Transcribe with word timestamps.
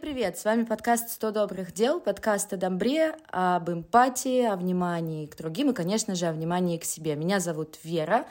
привет! 0.00 0.38
С 0.38 0.46
вами 0.46 0.64
подкаст 0.64 1.22
«100 1.22 1.32
добрых 1.32 1.72
дел», 1.72 2.00
подкаст 2.00 2.54
о 2.54 2.56
добре, 2.56 3.14
об 3.30 3.68
эмпатии, 3.68 4.46
о 4.46 4.56
внимании 4.56 5.26
к 5.26 5.36
другим 5.36 5.70
и, 5.70 5.74
конечно 5.74 6.14
же, 6.14 6.26
о 6.26 6.32
внимании 6.32 6.78
к 6.78 6.84
себе. 6.84 7.16
Меня 7.16 7.38
зовут 7.38 7.78
Вера, 7.84 8.24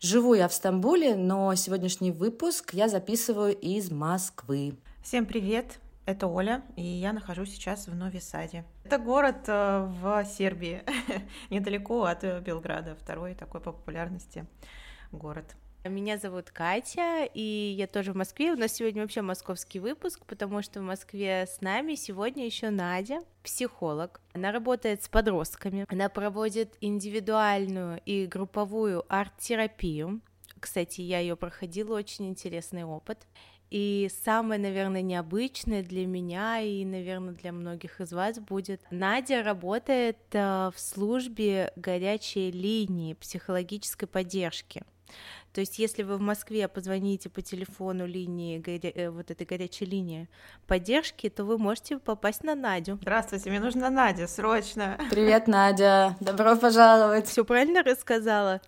живу 0.00 0.34
я 0.34 0.46
в 0.46 0.54
Стамбуле, 0.54 1.16
но 1.16 1.52
сегодняшний 1.56 2.12
выпуск 2.12 2.74
я 2.74 2.88
записываю 2.88 3.56
из 3.56 3.90
Москвы. 3.90 4.76
Всем 5.02 5.26
привет! 5.26 5.80
Это 6.04 6.28
Оля, 6.28 6.62
и 6.76 6.82
я 6.82 7.12
нахожусь 7.12 7.50
сейчас 7.50 7.88
в 7.88 7.94
Нови 7.96 8.20
Саде. 8.20 8.64
Это 8.84 8.98
город 8.98 9.48
э, 9.48 9.88
в 10.00 10.24
Сербии, 10.26 10.84
недалеко 11.50 12.04
от 12.04 12.22
Белграда, 12.42 12.94
второй 12.94 13.34
такой 13.34 13.60
по 13.60 13.72
популярности 13.72 14.46
город. 15.10 15.56
Меня 15.88 16.18
зовут 16.18 16.50
Катя, 16.50 17.28
и 17.32 17.74
я 17.78 17.86
тоже 17.86 18.12
в 18.12 18.16
Москве. 18.16 18.52
У 18.52 18.56
нас 18.56 18.72
сегодня 18.72 19.02
вообще 19.02 19.22
московский 19.22 19.78
выпуск, 19.78 20.24
потому 20.26 20.62
что 20.62 20.80
в 20.80 20.82
Москве 20.82 21.46
с 21.46 21.60
нами 21.60 21.94
сегодня 21.94 22.44
еще 22.44 22.70
Надя, 22.70 23.20
психолог. 23.42 24.20
Она 24.32 24.52
работает 24.52 25.02
с 25.04 25.08
подростками, 25.08 25.84
она 25.88 26.08
проводит 26.08 26.74
индивидуальную 26.80 28.00
и 28.04 28.26
групповую 28.26 29.04
арт-терапию. 29.08 30.20
Кстати, 30.58 31.02
я 31.02 31.20
ее 31.20 31.36
проходила, 31.36 31.96
очень 31.96 32.28
интересный 32.28 32.84
опыт. 32.84 33.26
И 33.70 34.08
самое, 34.24 34.60
наверное, 34.60 35.02
необычное 35.02 35.82
для 35.82 36.06
меня 36.06 36.60
и, 36.60 36.84
наверное, 36.84 37.34
для 37.34 37.52
многих 37.52 38.00
из 38.00 38.12
вас 38.12 38.38
будет, 38.38 38.80
Надя 38.90 39.42
работает 39.42 40.18
э, 40.32 40.70
в 40.74 40.78
службе 40.78 41.72
горячей 41.76 42.50
линии 42.50 43.14
психологической 43.14 44.06
поддержки. 44.06 44.82
То 45.56 45.60
есть, 45.60 45.78
если 45.78 46.02
вы 46.02 46.18
в 46.18 46.20
Москве 46.20 46.68
позвоните 46.68 47.30
по 47.30 47.40
телефону 47.40 48.06
линии, 48.06 48.58
горя... 48.58 48.92
Э, 48.94 49.08
вот 49.08 49.30
этой 49.30 49.46
горячей 49.46 49.86
линии 49.86 50.28
поддержки, 50.66 51.30
то 51.30 51.44
вы 51.44 51.56
можете 51.56 51.96
попасть 51.96 52.44
на 52.44 52.54
Надю. 52.54 52.98
Здравствуйте, 53.00 53.48
мне 53.48 53.58
нужна 53.58 53.88
Надя, 53.88 54.26
срочно. 54.26 54.98
Привет, 55.10 55.48
Надя, 55.48 56.14
добро 56.20 56.56
пожаловать. 56.56 57.26
Все 57.26 57.42
правильно 57.42 57.82
рассказала? 57.82 58.60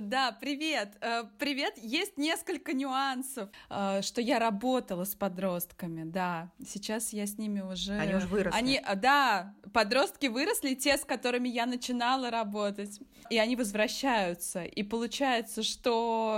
Да, 0.00 0.30
привет. 0.40 0.90
Э, 1.00 1.24
привет. 1.36 1.74
Есть 1.78 2.16
несколько 2.16 2.74
нюансов, 2.74 3.48
э, 3.68 4.02
что 4.02 4.20
я 4.20 4.38
работала 4.38 5.02
с 5.02 5.16
подростками, 5.16 6.04
да. 6.04 6.52
Сейчас 6.64 7.12
я 7.12 7.26
с 7.26 7.38
ними 7.38 7.60
уже... 7.60 7.94
Они 7.94 8.14
уже 8.14 8.28
выросли. 8.28 8.56
Они, 8.56 8.80
да, 8.96 9.52
подростки 9.72 10.26
выросли, 10.26 10.74
те, 10.74 10.96
с 10.96 11.04
которыми 11.04 11.48
я 11.48 11.66
начинала 11.66 12.30
работать, 12.30 13.00
и 13.30 13.38
они 13.38 13.56
возвращаются. 13.56 14.64
И 14.64 14.84
получается, 14.84 15.64
что 15.64 16.35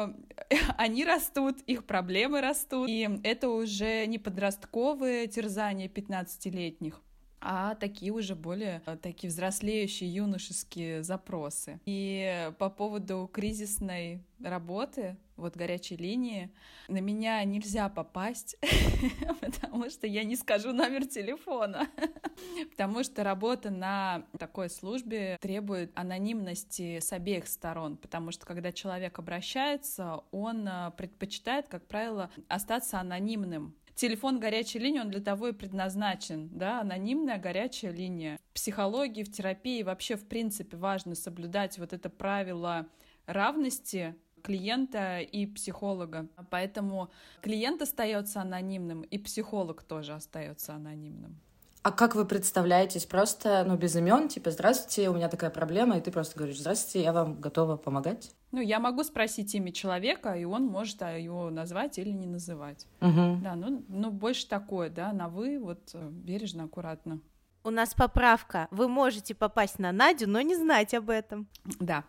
они 0.77 1.05
растут, 1.05 1.61
их 1.67 1.85
проблемы 1.85 2.41
растут, 2.41 2.89
и 2.89 3.09
это 3.23 3.49
уже 3.49 4.07
не 4.07 4.19
подростковые 4.19 5.27
терзания 5.27 5.89
15-летних, 5.89 7.01
а 7.41 7.75
такие 7.77 8.13
уже 8.13 8.35
более 8.35 8.83
э, 8.87 8.97
такие 8.97 9.31
взрослеющие 9.31 10.13
юношеские 10.13 11.03
запросы. 11.03 11.81
И 11.87 12.51
по 12.59 12.69
поводу 12.69 13.31
кризисной 13.33 14.25
работы, 14.43 15.17
вот 15.37 15.57
горячей 15.57 15.97
линии, 15.97 16.51
на 16.89 16.99
меня 16.99 17.43
нельзя 17.45 17.89
попасть, 17.89 18.57
потому 19.69 19.91
что 19.91 20.07
я 20.07 20.25
не 20.25 20.35
скажу 20.35 20.73
номер 20.73 21.07
телефона, 21.07 21.89
потому 22.71 23.05
что 23.05 23.23
работа 23.23 23.71
на 23.71 24.25
такой 24.39 24.71
службе 24.71 25.37
требует 25.43 25.93
анонимности 25.95 27.01
с 27.01 27.13
обеих 27.13 27.47
сторон, 27.47 27.99
потому 27.99 28.33
что 28.33 28.47
когда 28.47 28.73
человек 28.73 29.19
обращается, 29.19 30.23
он 30.31 30.67
э, 30.67 30.91
предпочитает, 30.97 31.69
как 31.69 31.87
правило, 31.87 32.31
остаться 32.49 32.99
анонимным, 32.99 33.75
телефон 33.95 34.41
горячей 34.41 34.79
линии, 34.79 35.01
он 35.01 35.11
для 35.11 35.21
того 35.21 35.49
и 35.49 35.53
предназначен, 35.53 36.49
да, 36.51 36.81
анонимная 36.81 37.39
горячая 37.39 37.93
линия. 37.93 38.39
В 38.51 38.55
психологии, 38.55 39.23
в 39.23 39.31
терапии 39.31 39.83
вообще, 39.83 40.17
в 40.17 40.27
принципе, 40.27 40.79
важно 40.79 41.15
соблюдать 41.15 41.79
вот 41.79 41.93
это 41.93 42.09
правило 42.09 42.89
равности 43.27 44.17
клиента 44.49 45.21
и 45.21 45.45
психолога. 45.47 46.27
Поэтому 46.49 47.11
клиент 47.43 47.83
остается 47.83 48.41
анонимным, 48.41 49.03
и 49.03 49.19
психолог 49.19 49.83
тоже 49.83 50.15
остается 50.15 50.75
анонимным. 50.75 51.39
А 51.83 51.93
как 51.93 52.15
вы 52.15 52.25
представляетесь? 52.25 53.05
Просто, 53.05 53.65
ну, 53.67 53.77
без 53.77 53.95
имен, 53.95 54.29
типа, 54.29 54.51
здравствуйте, 54.51 55.11
у 55.11 55.15
меня 55.15 55.29
такая 55.29 55.51
проблема, 55.51 55.99
и 55.99 56.01
ты 56.01 56.11
просто 56.11 56.37
говоришь, 56.37 56.59
здравствуйте, 56.59 57.05
я 57.05 57.13
вам 57.13 57.41
готова 57.41 57.77
помогать? 57.77 58.33
Ну, 58.53 58.61
я 58.61 58.81
могу 58.81 59.05
спросить 59.05 59.55
имя 59.55 59.71
человека, 59.71 60.33
и 60.33 60.45
он 60.45 60.65
может 60.65 61.03
его 61.03 61.51
назвать 61.51 61.99
или 61.99 62.11
не 62.11 62.27
называть. 62.27 62.87
Угу. 63.01 63.41
Да, 63.43 63.55
ну, 63.55 63.85
ну, 63.89 64.11
больше 64.11 64.49
такое, 64.49 64.89
да, 64.89 65.13
на 65.13 65.29
вы, 65.29 65.59
вот 65.61 65.91
э, 65.93 66.09
бережно, 66.11 66.65
аккуратно. 66.65 67.21
У 67.65 67.71
нас 67.71 67.95
поправка. 67.95 68.67
Вы 68.71 68.89
можете 68.89 69.35
попасть 69.35 69.79
на 69.79 69.93
Надю, 69.93 70.27
но 70.27 70.41
не 70.41 70.57
знать 70.57 70.95
об 70.95 71.11
этом. 71.11 71.49
Да, 71.81 72.05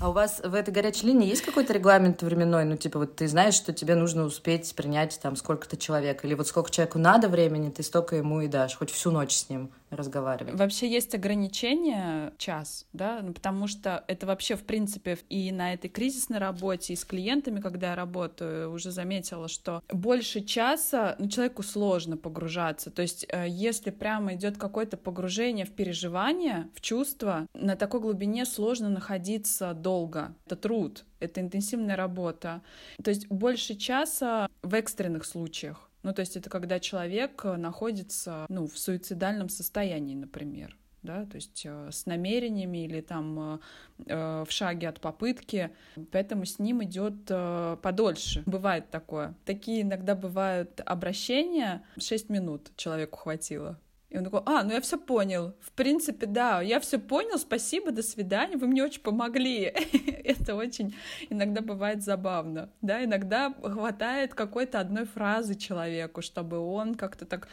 а 0.00 0.10
у 0.10 0.12
вас 0.12 0.40
в 0.42 0.54
этой 0.54 0.72
горячей 0.72 1.06
линии 1.06 1.28
есть 1.28 1.42
какой-то 1.42 1.72
регламент 1.72 2.22
временной? 2.22 2.64
Ну, 2.64 2.76
типа, 2.76 2.98
вот 2.98 3.16
ты 3.16 3.28
знаешь, 3.28 3.54
что 3.54 3.72
тебе 3.72 3.94
нужно 3.94 4.24
успеть 4.24 4.74
принять 4.74 5.18
там 5.20 5.36
сколько-то 5.36 5.76
человек, 5.76 6.24
или 6.24 6.34
вот 6.34 6.46
сколько 6.46 6.70
человеку 6.70 6.98
надо 6.98 7.28
времени, 7.28 7.70
ты 7.70 7.82
столько 7.82 8.16
ему 8.16 8.40
и 8.40 8.48
дашь, 8.48 8.76
хоть 8.76 8.90
всю 8.90 9.10
ночь 9.10 9.34
с 9.34 9.48
ним 9.48 9.70
разговаривать. 9.90 10.54
Вообще 10.54 10.88
есть 10.88 11.14
ограничение 11.14 12.32
час, 12.38 12.86
да, 12.92 13.20
ну, 13.22 13.32
потому 13.32 13.66
что 13.66 14.04
это 14.08 14.26
вообще, 14.26 14.56
в 14.56 14.64
принципе, 14.64 15.18
и 15.28 15.52
на 15.52 15.72
этой 15.72 15.88
кризисной 15.88 16.38
работе, 16.38 16.92
и 16.92 16.96
с 16.96 17.04
клиентами, 17.04 17.60
когда 17.60 17.90
я 17.90 17.96
работаю, 17.96 18.72
уже 18.72 18.90
заметила, 18.90 19.48
что 19.48 19.82
больше 19.90 20.40
часа 20.40 21.16
ну, 21.18 21.28
человеку 21.28 21.62
сложно 21.62 22.16
погружаться. 22.16 22.90
То 22.90 23.02
есть, 23.02 23.26
э, 23.28 23.46
если 23.48 23.90
прямо 23.90 24.34
идет 24.34 24.58
какое-то 24.58 24.96
погружение 24.96 25.66
в 25.66 25.72
переживание, 25.72 26.68
в 26.74 26.80
чувства, 26.80 27.46
на 27.54 27.76
такой 27.76 28.00
глубине 28.00 28.46
сложно 28.46 28.88
находиться 28.88 29.74
долго. 29.74 30.34
Это 30.46 30.56
труд, 30.56 31.04
это 31.20 31.40
интенсивная 31.40 31.96
работа. 31.96 32.62
То 33.02 33.10
есть 33.10 33.28
больше 33.28 33.74
часа 33.74 34.48
в 34.62 34.74
экстренных 34.74 35.24
случаях. 35.24 35.90
Ну, 36.04 36.12
то 36.12 36.20
есть 36.20 36.36
это 36.36 36.48
когда 36.48 36.78
человек 36.78 37.40
э, 37.44 37.56
находится, 37.56 38.46
ну, 38.48 38.68
в 38.68 38.78
суицидальном 38.78 39.48
состоянии, 39.48 40.14
например 40.14 40.76
да, 41.04 41.26
то 41.26 41.36
есть 41.36 41.62
э, 41.66 41.90
с 41.92 42.06
намерениями 42.06 42.84
или 42.86 43.00
там 43.00 43.60
э, 44.06 44.44
в 44.44 44.50
шаге 44.50 44.88
от 44.88 45.00
попытки, 45.00 45.70
поэтому 46.10 46.46
с 46.46 46.58
ним 46.58 46.82
идет 46.82 47.14
э, 47.28 47.76
подольше. 47.82 48.42
Бывает 48.46 48.90
такое. 48.90 49.34
Такие 49.44 49.82
иногда 49.82 50.14
бывают 50.14 50.80
обращения, 50.84 51.84
6 51.98 52.30
минут 52.30 52.70
человеку 52.76 53.18
хватило. 53.18 53.78
И 54.14 54.16
он 54.16 54.22
такой, 54.22 54.42
а, 54.46 54.62
ну 54.62 54.72
я 54.72 54.80
все 54.80 54.96
понял. 54.96 55.56
В 55.60 55.72
принципе, 55.72 56.26
да, 56.26 56.62
я 56.62 56.78
все 56.78 56.98
понял, 56.98 57.36
спасибо, 57.36 57.90
до 57.90 58.04
свидания, 58.04 58.56
вы 58.56 58.68
мне 58.68 58.84
очень 58.84 59.02
помогли. 59.02 59.62
Это 60.24 60.54
очень 60.54 60.94
иногда 61.30 61.60
бывает 61.60 62.04
забавно. 62.04 62.70
Да, 62.80 63.02
иногда 63.02 63.52
хватает 63.52 64.32
какой-то 64.34 64.78
одной 64.78 65.04
фразы 65.04 65.56
человеку, 65.56 66.22
чтобы 66.22 66.58
он 66.60 66.94
как-то 66.94 67.26
так 67.26 67.48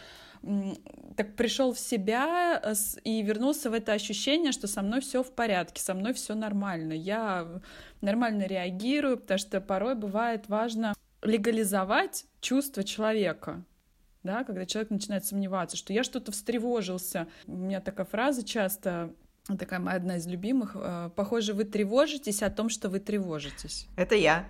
так 1.17 1.35
пришел 1.35 1.71
в 1.71 1.79
себя 1.79 2.59
э, 2.63 2.73
и 3.03 3.21
вернулся 3.21 3.69
в 3.69 3.73
это 3.73 3.93
ощущение, 3.93 4.51
что 4.51 4.67
со 4.67 4.81
мной 4.81 5.01
все 5.01 5.21
в 5.21 5.31
порядке, 5.31 5.79
со 5.79 5.93
мной 5.93 6.13
все 6.13 6.33
нормально, 6.33 6.93
я 6.93 7.61
нормально 8.01 8.47
реагирую, 8.47 9.17
потому 9.17 9.37
что 9.37 9.61
порой 9.61 9.93
бывает 9.93 10.47
важно 10.47 10.95
легализовать 11.21 12.25
чувство 12.39 12.83
человека, 12.83 13.63
да, 14.23 14.43
когда 14.43 14.65
человек 14.65 14.91
начинает 14.91 15.25
сомневаться, 15.25 15.77
что 15.77 15.93
я 15.93 16.03
что-то 16.03 16.31
встревожился. 16.31 17.27
У 17.47 17.55
меня 17.55 17.81
такая 17.81 18.05
фраза 18.05 18.43
часто 18.43 19.13
такая 19.57 19.79
моя 19.79 19.97
одна 19.97 20.17
из 20.17 20.27
любимых. 20.27 20.75
Э, 20.75 21.09
Похоже, 21.15 21.53
вы 21.53 21.63
тревожитесь 21.63 22.43
о 22.43 22.49
том, 22.49 22.69
что 22.69 22.89
вы 22.89 22.99
тревожитесь. 22.99 23.87
Это 23.95 24.15
я. 24.15 24.45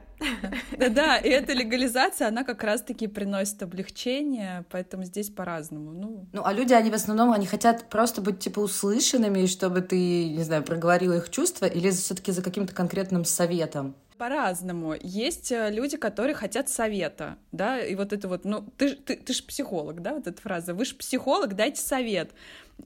Да-да, 0.78 1.18
и 1.18 1.30
эта 1.30 1.54
легализация, 1.54 2.28
она 2.28 2.44
как 2.44 2.64
раз-таки 2.64 3.08
приносит 3.08 3.64
облегчение, 3.64 4.66
поэтому 4.70 5.04
здесь 5.04 5.30
по-разному. 5.30 5.94
Ну, 5.94 6.28
ну, 6.32 6.42
а 6.46 6.54
люди, 6.54 6.74
они 6.74 6.92
в 6.92 6.94
основном, 6.94 7.32
они 7.32 7.48
хотят 7.48 7.90
просто 7.90 8.22
быть, 8.22 8.40
типа, 8.40 8.60
услышанными, 8.60 9.48
чтобы 9.48 9.82
ты, 9.82 10.30
не 10.30 10.44
знаю, 10.44 10.64
проговорила 10.64 11.18
их 11.18 11.30
чувства, 11.32 11.66
или 11.66 11.90
все 11.90 12.14
таки 12.14 12.32
за 12.32 12.44
каким-то 12.44 12.76
конкретным 12.76 13.26
советом? 13.26 13.96
По-разному. 14.22 14.94
Есть 15.02 15.52
э, 15.52 15.72
люди, 15.72 15.98
которые 15.98 16.36
хотят 16.36 16.70
совета, 16.70 17.40
да, 17.52 17.80
и 17.80 17.96
вот 17.96 18.14
это 18.14 18.28
вот, 18.28 18.46
ну, 18.46 18.64
ты, 18.78 18.94
ты, 18.94 19.16
ты 19.16 19.34
же 19.34 19.42
психолог, 19.42 20.04
да, 20.04 20.14
вот 20.14 20.28
эта 20.28 20.40
фраза, 20.40 20.76
вы 20.76 20.86
же 20.86 20.94
психолог, 20.94 21.56
дайте 21.56 21.82
совет. 21.82 22.30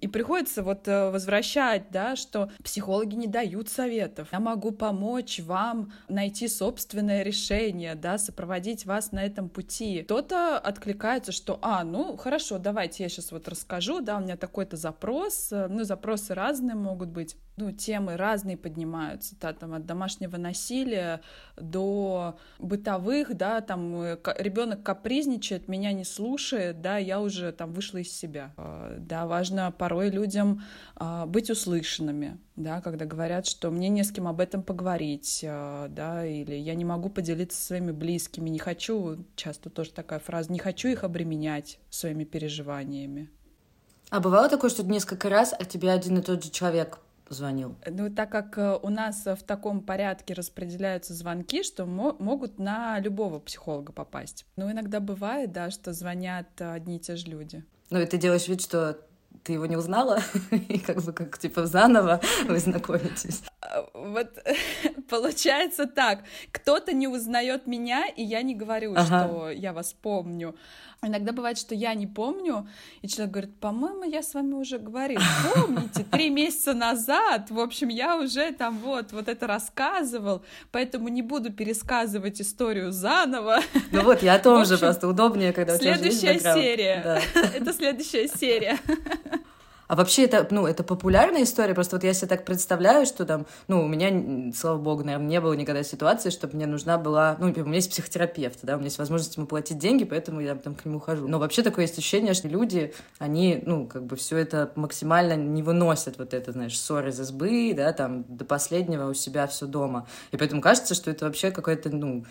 И 0.01 0.07
приходится 0.07 0.63
вот 0.63 0.87
э, 0.87 1.09
возвращать, 1.09 1.91
да, 1.91 2.15
что 2.15 2.49
психологи 2.63 3.15
не 3.15 3.27
дают 3.27 3.69
советов. 3.69 4.29
Я 4.31 4.39
могу 4.39 4.71
помочь 4.71 5.39
вам 5.39 5.91
найти 6.09 6.47
собственное 6.47 7.23
решение, 7.23 7.95
да, 7.95 8.17
сопроводить 8.17 8.85
вас 8.85 9.11
на 9.11 9.23
этом 9.23 9.49
пути. 9.49 10.03
Кто-то 10.03 10.57
откликается, 10.57 11.31
что, 11.31 11.59
а, 11.61 11.83
ну, 11.83 12.17
хорошо, 12.17 12.57
давайте 12.57 13.03
я 13.03 13.09
сейчас 13.09 13.31
вот 13.31 13.47
расскажу, 13.47 14.01
да, 14.01 14.17
у 14.17 14.21
меня 14.21 14.37
такой-то 14.37 14.77
запрос, 14.77 15.51
э, 15.51 15.67
ну, 15.67 15.83
запросы 15.83 16.33
разные 16.33 16.75
могут 16.75 17.09
быть, 17.09 17.35
ну, 17.57 17.71
темы 17.71 18.17
разные 18.17 18.57
поднимаются, 18.57 19.35
да, 19.39 19.53
там 19.53 19.73
от 19.73 19.85
домашнего 19.85 20.37
насилия 20.37 21.21
до 21.57 22.37
бытовых, 22.59 23.35
да, 23.35 23.61
там 23.61 24.01
э, 24.01 24.17
ребенок 24.37 24.83
капризничает, 24.83 25.67
меня 25.67 25.93
не 25.93 26.03
слушает, 26.03 26.81
да, 26.81 26.97
я 26.97 27.21
уже 27.21 27.51
там 27.51 27.73
вышла 27.73 27.99
из 27.99 28.11
себя. 28.11 28.53
Да, 28.97 29.25
важно 29.25 29.71
порой 29.85 30.09
людям 30.09 30.63
а, 30.95 31.27
быть 31.27 31.51
услышанными, 31.51 32.39
да, 32.55 32.81
когда 32.81 33.05
говорят, 33.05 33.45
что 33.45 33.69
мне 33.69 33.87
не 33.87 34.03
с 34.03 34.11
кем 34.11 34.27
об 34.27 34.39
этом 34.39 34.63
поговорить, 34.63 35.45
а, 35.47 35.89
да, 35.89 36.25
или 36.25 36.55
я 36.55 36.73
не 36.73 36.83
могу 36.83 37.09
поделиться 37.09 37.61
своими 37.61 37.91
близкими, 37.91 38.49
не 38.49 38.57
хочу, 38.57 39.23
часто 39.35 39.69
тоже 39.69 39.91
такая 39.91 40.17
фраза, 40.17 40.51
не 40.51 40.57
хочу 40.57 40.87
их 40.87 41.03
обременять 41.03 41.77
своими 41.91 42.23
переживаниями. 42.23 43.29
А 44.09 44.19
бывало 44.19 44.49
такое, 44.49 44.71
что 44.71 44.83
несколько 44.83 45.29
раз 45.29 45.53
от 45.53 45.69
тебя 45.69 45.93
один 45.93 46.17
и 46.17 46.23
тот 46.23 46.43
же 46.43 46.49
человек 46.49 46.97
звонил? 47.29 47.75
Ну, 47.85 48.09
так 48.09 48.31
как 48.31 48.57
э, 48.57 48.79
у 48.81 48.89
нас 48.89 49.23
в 49.23 49.43
таком 49.43 49.81
порядке 49.81 50.33
распределяются 50.33 51.13
звонки, 51.13 51.61
что 51.61 51.85
мо- 51.85 52.15
могут 52.17 52.57
на 52.57 52.99
любого 52.99 53.37
психолога 53.37 53.93
попасть. 53.93 54.47
Но 54.55 54.71
иногда 54.71 54.99
бывает, 54.99 55.51
да, 55.51 55.69
что 55.69 55.93
звонят 55.93 56.59
одни 56.59 56.97
и 56.97 56.99
те 56.99 57.15
же 57.17 57.27
люди. 57.27 57.63
Ну, 57.91 57.99
и 57.99 58.05
ты 58.07 58.17
делаешь 58.17 58.47
вид, 58.47 58.63
что 58.63 58.97
ты 59.43 59.53
его 59.53 59.65
не 59.65 59.75
узнала, 59.75 60.19
и 60.51 60.79
как 60.79 61.01
бы 61.03 61.13
как 61.13 61.37
типа 61.37 61.65
заново 61.65 62.21
вы 62.47 62.59
знакомитесь. 62.59 63.43
А, 63.61 63.87
вот 63.93 64.29
получается 65.09 65.87
так. 65.87 66.23
Кто-то 66.51 66.93
не 66.93 67.07
узнает 67.07 67.67
меня, 67.67 68.07
и 68.07 68.23
я 68.23 68.41
не 68.41 68.55
говорю, 68.55 68.93
ага. 68.95 69.27
что 69.27 69.49
я 69.49 69.73
вас 69.73 69.93
помню. 69.93 70.55
Иногда 71.01 71.31
бывает, 71.31 71.57
что 71.57 71.75
я 71.75 71.93
не 71.93 72.07
помню, 72.07 72.67
и 73.01 73.07
человек 73.07 73.31
говорит, 73.31 73.59
по-моему, 73.59 74.03
я 74.03 74.23
с 74.23 74.33
вами 74.33 74.53
уже 74.53 74.79
говорил, 74.79 75.21
помните, 75.53 76.03
три 76.09 76.29
месяца 76.29 76.73
назад, 76.73 77.51
в 77.51 77.59
общем, 77.59 77.89
я 77.89 78.17
уже 78.17 78.51
там 78.51 78.79
вот, 78.79 79.11
вот 79.11 79.27
это 79.27 79.45
рассказывал, 79.45 80.43
поэтому 80.71 81.09
не 81.09 81.21
буду 81.21 81.51
пересказывать 81.51 82.41
историю 82.41 82.91
заново. 82.91 83.59
Ну 83.91 84.01
вот, 84.03 84.23
я 84.23 84.35
о 84.35 84.39
том 84.39 84.61
общем, 84.61 84.75
же, 84.75 84.77
просто 84.79 85.07
удобнее, 85.07 85.53
когда 85.53 85.75
у 85.75 85.77
тебя 85.77 85.95
Следующая 85.97 86.39
серия. 86.39 87.01
Да. 87.03 87.21
Это 87.55 87.73
следующая 87.73 88.27
серия. 88.27 88.79
А 89.87 89.95
вообще 89.95 90.25
это, 90.25 90.47
ну, 90.49 90.65
это 90.65 90.83
популярная 90.83 91.43
история, 91.43 91.73
просто 91.73 91.95
вот 91.95 92.03
я 92.03 92.13
себе 92.13 92.27
так 92.27 92.45
представляю, 92.45 93.05
что 93.05 93.25
там, 93.25 93.45
ну, 93.67 93.83
у 93.83 93.87
меня, 93.87 94.51
слава 94.53 94.77
богу, 94.77 95.03
наверное, 95.03 95.27
не 95.27 95.41
было 95.41 95.53
никогда 95.53 95.83
ситуации, 95.83 96.29
чтобы 96.29 96.55
мне 96.55 96.65
нужна 96.65 96.97
была, 96.97 97.35
ну, 97.39 97.47
у 97.47 97.65
меня 97.65 97.75
есть 97.75 97.91
психотерапевт, 97.91 98.59
да, 98.63 98.73
у 98.75 98.77
меня 98.77 98.85
есть 98.85 98.97
возможность 98.97 99.37
ему 99.37 99.45
платить 99.45 99.77
деньги, 99.77 100.03
поэтому 100.03 100.39
я 100.41 100.55
там 100.55 100.75
к 100.75 100.85
нему 100.85 100.99
хожу. 100.99 101.27
Но 101.27 101.39
вообще 101.39 101.61
такое 101.61 101.85
ощущение, 101.85 102.33
что 102.33 102.47
люди, 102.47 102.93
они, 103.19 103.61
ну, 103.65 103.87
как 103.87 104.05
бы 104.05 104.15
все 104.15 104.37
это 104.37 104.71
максимально 104.75 105.35
не 105.35 105.61
выносят, 105.61 106.17
вот 106.17 106.33
это, 106.33 106.51
знаешь, 106.51 106.79
ссоры 106.79 107.09
из 107.09 107.19
избы, 107.19 107.73
да, 107.75 107.93
там, 107.93 108.25
до 108.27 108.45
последнего 108.45 109.09
у 109.09 109.13
себя 109.13 109.45
все 109.47 109.67
дома. 109.67 110.07
И 110.31 110.37
поэтому 110.37 110.61
кажется, 110.61 110.95
что 110.95 111.11
это 111.11 111.25
вообще 111.25 111.51
какое-то, 111.51 111.89
ну, 111.89 112.25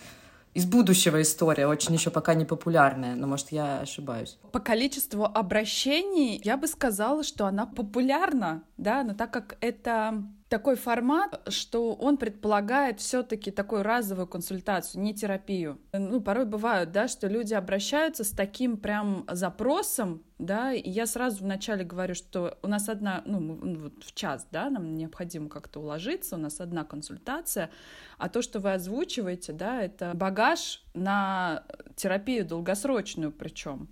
из 0.54 0.66
будущего 0.66 1.20
история, 1.20 1.66
очень 1.66 1.94
еще 1.94 2.10
пока 2.10 2.34
не 2.34 2.44
популярная, 2.44 3.16
но, 3.16 3.26
может, 3.26 3.50
я 3.50 3.80
ошибаюсь. 3.80 4.38
По 4.52 4.60
количеству 4.60 5.24
обращений 5.24 6.40
я 6.44 6.56
бы 6.56 6.68
сказала, 6.68 7.24
что 7.24 7.46
она 7.46 7.66
популярна, 7.66 8.62
да, 8.76 9.02
но 9.02 9.14
так 9.14 9.32
как 9.32 9.56
это 9.60 10.22
такой 10.54 10.76
формат, 10.76 11.42
что 11.48 11.94
он 11.94 12.16
предполагает 12.16 13.00
все-таки 13.00 13.50
такую 13.50 13.82
разовую 13.82 14.28
консультацию, 14.28 15.02
не 15.02 15.12
терапию. 15.12 15.80
Ну, 15.92 16.20
порой 16.20 16.44
бывают, 16.44 16.92
да, 16.92 17.08
что 17.08 17.26
люди 17.26 17.54
обращаются 17.54 18.22
с 18.22 18.30
таким 18.30 18.76
прям 18.76 19.26
запросом, 19.28 20.22
да, 20.38 20.72
и 20.72 20.88
я 20.88 21.06
сразу 21.06 21.42
вначале 21.42 21.84
говорю, 21.84 22.14
что 22.14 22.56
у 22.62 22.68
нас 22.68 22.88
одна, 22.88 23.24
ну, 23.26 23.40
ну, 23.40 23.80
вот 23.80 24.04
в 24.04 24.14
час, 24.14 24.46
да, 24.52 24.70
нам 24.70 24.94
необходимо 24.94 25.48
как-то 25.48 25.80
уложиться, 25.80 26.36
у 26.36 26.38
нас 26.38 26.60
одна 26.60 26.84
консультация, 26.84 27.68
а 28.16 28.28
то, 28.28 28.40
что 28.40 28.60
вы 28.60 28.74
озвучиваете, 28.74 29.52
да, 29.52 29.82
это 29.82 30.12
багаж 30.14 30.84
на 30.94 31.64
терапию 31.96 32.44
долгосрочную 32.46 33.32
причем. 33.32 33.88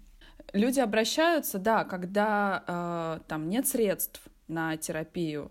Люди 0.53 0.79
обращаются, 0.79 1.59
да, 1.59 1.83
когда 1.83 2.63
э, 2.69 3.21
там 3.27 3.49
нет 3.49 3.67
средств 3.67 4.23
на 4.47 4.77
терапию, 4.77 5.51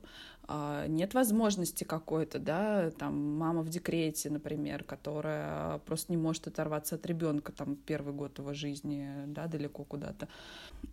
нет 0.88 1.14
возможности 1.14 1.84
какой-то, 1.84 2.40
да, 2.40 2.92
там 2.92 3.38
мама 3.38 3.62
в 3.62 3.70
декрете, 3.70 4.30
например, 4.30 4.84
которая 4.84 5.80
просто 5.80 6.12
не 6.12 6.18
может 6.18 6.48
оторваться 6.48 6.96
от 6.96 7.06
ребенка 7.06 7.52
там 7.52 7.76
первый 7.76 8.14
год 8.14 8.40
его 8.40 8.54
жизни, 8.54 9.08
да, 9.28 9.48
далеко 9.48 9.84
куда-то. 9.84 10.28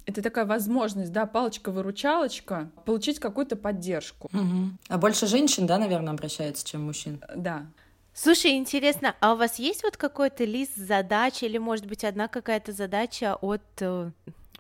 Это 0.07 0.23
такая 0.23 0.47
возможность, 0.47 1.13
да, 1.13 1.27
палочка-выручалочка, 1.27 2.71
получить 2.85 3.19
какую-то 3.19 3.57
поддержку. 3.57 4.29
Угу. 4.33 4.71
А 4.89 4.99
больше 4.99 5.27
женщин, 5.27 5.67
да, 5.67 5.79
наверное, 5.79 6.13
обращается, 6.13 6.67
чем 6.67 6.85
мужчин? 6.85 7.23
Да. 7.35 7.67
Слушай, 8.15 8.57
интересно, 8.57 9.15
а 9.21 9.35
у 9.35 9.37
вас 9.37 9.59
есть 9.61 9.85
вот 9.85 9.97
какой-то 9.97 10.45
лист 10.45 10.77
задач 10.77 11.43
или, 11.43 11.59
может 11.59 11.87
быть, 11.87 12.05
одна 12.05 12.27
какая-то 12.27 12.73
задача 12.73 13.37
от 13.37 13.63
э, 13.81 14.11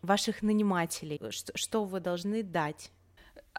ваших 0.00 0.42
нанимателей? 0.42 1.20
Что, 1.30 1.56
что 1.56 1.84
вы 1.84 1.98
должны 1.98 2.42
дать? 2.42 2.92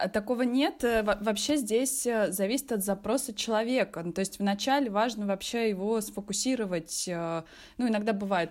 А 0.00 0.08
такого 0.08 0.42
нет. 0.42 0.82
Э, 0.82 1.02
вообще 1.02 1.56
здесь 1.56 2.06
э, 2.06 2.32
зависит 2.32 2.72
от 2.72 2.82
запроса 2.82 3.34
человека. 3.34 4.02
Ну, 4.02 4.12
то 4.12 4.20
есть 4.20 4.38
вначале 4.38 4.90
важно 4.90 5.26
вообще 5.26 5.68
его 5.68 6.00
сфокусировать. 6.00 7.06
Э, 7.06 7.42
ну, 7.76 7.86
иногда 7.86 8.14
бывает, 8.14 8.50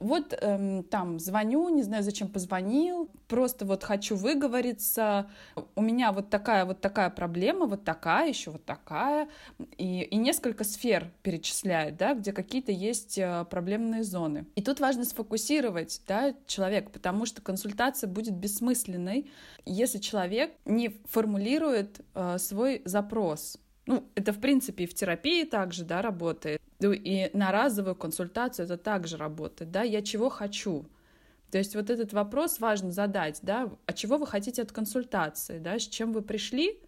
вот 0.00 0.36
эм, 0.40 0.84
там 0.84 1.18
звоню, 1.18 1.68
не 1.68 1.82
знаю, 1.82 2.02
зачем 2.02 2.28
позвонил, 2.28 3.10
просто 3.26 3.64
вот 3.64 3.84
хочу 3.84 4.16
выговориться, 4.16 5.30
у 5.74 5.82
меня 5.82 6.12
вот 6.12 6.30
такая 6.30 6.64
вот 6.64 6.80
такая 6.80 7.10
проблема, 7.10 7.66
вот 7.66 7.84
такая, 7.84 8.28
еще 8.28 8.50
вот 8.50 8.64
такая, 8.64 9.28
и, 9.76 10.02
и 10.02 10.16
несколько 10.16 10.64
сфер 10.64 11.10
перечисляет, 11.22 11.96
да, 11.96 12.14
где 12.14 12.32
какие-то 12.32 12.72
есть 12.72 13.18
проблемные 13.50 14.04
зоны. 14.04 14.46
И 14.54 14.62
тут 14.62 14.80
важно 14.80 15.04
сфокусировать, 15.04 16.00
да, 16.06 16.34
человек, 16.46 16.90
потому 16.90 17.26
что 17.26 17.42
консультация 17.42 18.08
будет 18.08 18.34
бессмысленной, 18.34 19.30
если 19.64 19.98
человек 19.98 20.52
не 20.64 21.00
формулирует 21.06 22.00
э, 22.14 22.38
свой 22.38 22.82
запрос. 22.84 23.58
Ну, 23.88 24.06
это, 24.14 24.34
в 24.34 24.38
принципе, 24.38 24.84
и 24.84 24.86
в 24.86 24.92
терапии 24.92 25.44
также, 25.44 25.82
да, 25.82 26.02
работает. 26.02 26.60
Ну, 26.78 26.92
и 26.92 27.34
на 27.34 27.50
разовую 27.50 27.96
консультацию 27.96 28.66
это 28.66 28.76
также 28.76 29.16
работает, 29.16 29.70
да, 29.70 29.82
я 29.82 30.02
чего 30.02 30.28
хочу. 30.28 30.84
То 31.50 31.56
есть 31.56 31.74
вот 31.74 31.88
этот 31.88 32.12
вопрос 32.12 32.60
важно 32.60 32.92
задать, 32.92 33.38
да, 33.40 33.72
а 33.86 33.92
чего 33.94 34.18
вы 34.18 34.26
хотите 34.26 34.60
от 34.60 34.72
консультации, 34.72 35.58
да, 35.58 35.78
с 35.78 35.88
чем 35.88 36.12
вы 36.12 36.20
пришли, 36.20 36.78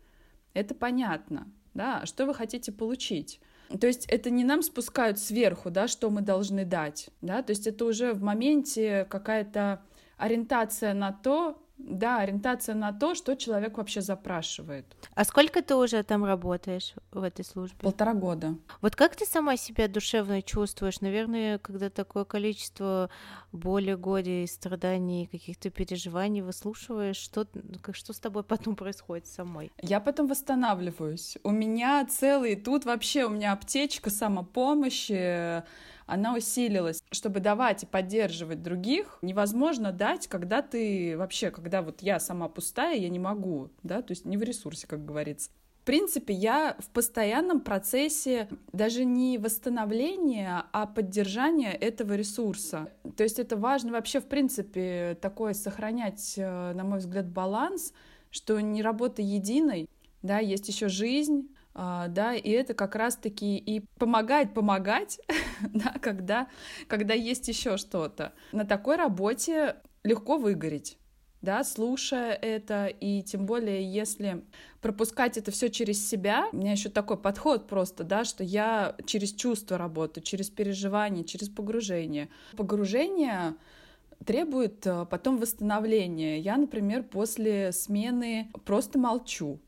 это 0.53 0.75
понятно, 0.75 1.51
да, 1.73 2.01
а 2.03 2.07
что 2.07 2.27
вы 2.27 2.35
хотите 2.35 2.71
получить. 2.71 3.41
То 3.81 3.87
есть 3.87 4.05
это 4.05 4.29
не 4.29 4.45
нам 4.45 4.61
спускают 4.61 5.19
сверху, 5.19 5.71
да, 5.71 5.89
что 5.89 6.11
мы 6.11 6.21
должны 6.21 6.67
дать, 6.67 7.09
да, 7.23 7.43
то 7.43 7.53
есть 7.53 7.67
это 7.67 7.87
уже 7.87 8.13
в 8.13 8.23
моменте 8.23 9.07
какая-то 9.09 9.81
ориентация 10.19 10.93
на 10.93 11.13
то, 11.13 11.63
да, 11.87 12.19
ориентация 12.19 12.75
на 12.75 12.93
то, 12.93 13.15
что 13.15 13.37
человек 13.37 13.79
вообще 13.79 14.01
запрашивает. 14.01 14.87
А 15.15 15.25
сколько 15.25 15.63
ты 15.63 15.75
уже 15.75 16.03
там 16.03 16.25
работаешь 16.25 16.95
в 17.11 17.23
этой 17.23 17.45
службе? 17.45 17.77
Полтора 17.81 18.15
года. 18.15 18.55
Вот 18.81 18.97
как 18.97 19.17
ты 19.17 19.27
сама 19.27 19.57
себя 19.57 19.89
душевно 19.89 20.43
чувствуешь? 20.43 21.01
Наверное, 21.01 21.59
когда 21.59 21.91
такое 21.91 22.25
количество 22.25 23.11
боли, 23.53 23.95
горя 23.95 24.45
и 24.45 24.47
страданий, 24.47 25.27
каких-то 25.27 25.71
переживаний 25.71 26.43
выслушиваешь, 26.43 27.17
что, 27.17 27.47
что 27.93 28.13
с 28.13 28.19
тобой 28.21 28.43
потом 28.45 28.77
происходит 28.77 29.27
самой? 29.27 29.73
Я 29.83 30.01
потом 30.01 30.27
восстанавливаюсь. 30.27 31.39
У 31.43 31.51
меня 31.51 32.07
целый, 32.07 32.57
тут 32.57 32.85
вообще 32.85 33.25
у 33.25 33.31
меня 33.31 33.53
аптечка 33.53 34.11
самопомощи, 34.11 35.63
она 36.11 36.35
усилилась. 36.35 37.03
Чтобы 37.11 37.41
давать 37.41 37.85
и 37.85 37.87
поддерживать 37.87 38.63
других, 38.63 39.19
невозможно 39.23 39.93
дать, 39.93 40.27
когда 40.27 40.61
ты 40.61 41.17
вообще, 41.17 41.51
когда 41.51 41.83
вот 41.83 42.03
я 42.03 42.19
сама 42.21 42.49
пустая, 42.49 42.97
я 42.97 43.09
не 43.09 43.19
могу, 43.19 43.71
да, 43.83 44.03
то 44.03 44.11
есть 44.13 44.25
не 44.25 44.37
в 44.37 44.43
ресурсе, 44.43 44.87
как 44.87 45.05
говорится. 45.05 45.51
В 45.83 45.85
принципе, 45.85 46.35
я 46.35 46.77
в 46.79 46.91
постоянном 46.91 47.61
процессе 47.61 48.49
даже 48.73 49.05
не 49.05 49.39
восстановления, 49.39 50.65
а 50.73 50.87
поддержания 50.87 51.73
этого 51.73 52.15
ресурса. 52.15 52.93
То 53.17 53.23
есть 53.23 53.39
это 53.39 53.57
важно 53.57 53.93
вообще, 53.93 54.21
в 54.21 54.27
принципе, 54.27 55.17
такое 55.23 55.55
сохранять, 55.55 56.35
э, 56.37 56.73
на 56.75 56.85
мой 56.85 56.99
взгляд, 56.99 57.29
баланс, 57.29 57.95
что 58.31 58.61
не 58.61 58.83
работа 58.83 59.23
единой, 59.23 59.89
да, 60.23 60.39
есть 60.39 60.69
еще 60.69 60.89
жизнь, 60.89 61.49
да, 61.75 62.35
и 62.35 62.51
это 62.51 62.75
как 62.75 62.95
раз-таки 62.95 63.57
и 63.57 63.81
помогает 63.99 64.55
помогать, 64.55 65.21
да, 65.73 65.95
когда, 66.01 66.49
когда 66.89 67.15
есть 67.15 67.49
еще 67.49 67.77
что-то. 67.77 68.33
На 68.53 68.65
такой 68.65 68.97
работе 68.97 69.77
легко 70.03 70.37
выгореть, 70.39 70.99
да, 71.43 71.65
слушая 71.65 72.33
это, 72.33 72.87
и 72.87 73.23
тем 73.23 73.47
более, 73.47 73.83
если 73.91 74.45
пропускать 74.81 75.39
это 75.39 75.51
все 75.51 75.71
через 75.71 76.07
себя, 76.07 76.49
у 76.53 76.57
меня 76.57 76.73
еще 76.73 76.89
такой 76.89 77.17
подход 77.17 77.67
просто, 77.67 78.05
да, 78.05 78.25
что 78.25 78.45
я 78.45 78.97
через 79.07 79.33
чувства 79.33 79.79
работаю, 79.79 80.25
через 80.25 80.51
переживание, 80.51 81.25
через 81.25 81.49
погружение. 81.49 82.29
Погружение 82.57 83.55
требует 84.25 84.87
э, 84.87 85.07
потом 85.07 85.39
восстановления. 85.39 86.39
Я, 86.41 86.57
например, 86.57 87.05
после 87.05 87.73
смены 87.73 88.51
просто 88.65 88.99
молчу. 88.99 89.61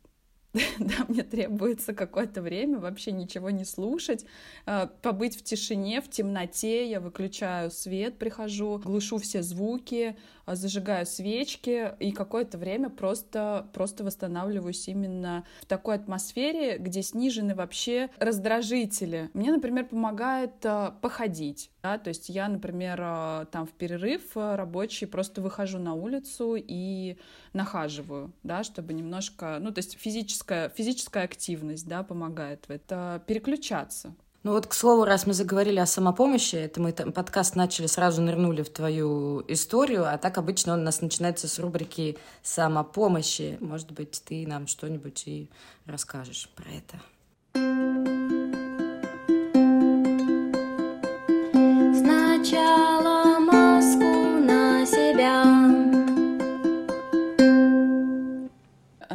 да, 0.78 1.06
мне 1.08 1.22
требуется 1.22 1.94
какое-то 1.94 2.42
время 2.42 2.78
вообще 2.78 3.10
ничего 3.12 3.48
не 3.48 3.64
слушать, 3.64 4.26
э, 4.66 4.86
побыть 5.00 5.34
в 5.34 5.42
тишине, 5.42 6.02
в 6.02 6.10
темноте, 6.10 6.90
я 6.90 7.00
выключаю 7.00 7.70
свет, 7.70 8.18
прихожу, 8.18 8.78
глушу 8.78 9.16
все 9.16 9.42
звуки, 9.42 10.14
э, 10.46 10.54
зажигаю 10.54 11.06
свечки 11.06 11.92
и 11.98 12.12
какое-то 12.12 12.58
время 12.58 12.90
просто, 12.90 13.66
просто 13.72 14.04
восстанавливаюсь 14.04 14.88
именно 14.88 15.44
в 15.62 15.66
такой 15.66 15.94
атмосфере, 15.94 16.76
где 16.76 17.02
снижены 17.02 17.54
вообще 17.54 18.10
раздражители. 18.18 19.30
Мне, 19.32 19.52
например, 19.52 19.86
помогает 19.86 20.54
походить, 21.00 21.71
да, 21.82 21.98
то 21.98 22.08
есть 22.08 22.28
я, 22.28 22.48
например, 22.48 22.98
там 23.50 23.66
в 23.66 23.72
перерыв 23.72 24.36
рабочий 24.36 25.06
просто 25.06 25.40
выхожу 25.40 25.78
на 25.78 25.94
улицу 25.94 26.54
и 26.56 27.16
нахаживаю, 27.52 28.32
да, 28.42 28.62
чтобы 28.62 28.92
немножко, 28.92 29.58
ну, 29.60 29.72
то 29.72 29.78
есть 29.80 29.98
физическая, 29.98 30.68
физическая 30.68 31.24
активность, 31.24 31.88
да, 31.88 32.02
помогает 32.04 32.64
в 32.68 32.70
это 32.70 33.22
переключаться. 33.26 34.14
Ну 34.44 34.52
вот, 34.52 34.66
к 34.66 34.74
слову, 34.74 35.04
раз 35.04 35.26
мы 35.26 35.34
заговорили 35.34 35.78
о 35.78 35.86
самопомощи, 35.86 36.56
это 36.56 36.80
мы 36.80 36.92
там 36.92 37.12
подкаст 37.12 37.54
начали, 37.54 37.86
сразу 37.86 38.22
нырнули 38.22 38.62
в 38.62 38.70
твою 38.70 39.44
историю, 39.46 40.04
а 40.12 40.18
так 40.18 40.36
обычно 40.36 40.72
он 40.72 40.80
у 40.80 40.82
нас 40.82 41.00
начинается 41.00 41.46
с 41.46 41.60
рубрики 41.60 42.18
самопомощи. 42.42 43.56
Может 43.60 43.92
быть, 43.92 44.20
ты 44.24 44.44
нам 44.46 44.66
что-нибудь 44.66 45.22
и 45.26 45.48
расскажешь 45.86 46.48
про 46.56 46.68
это. 46.70 47.00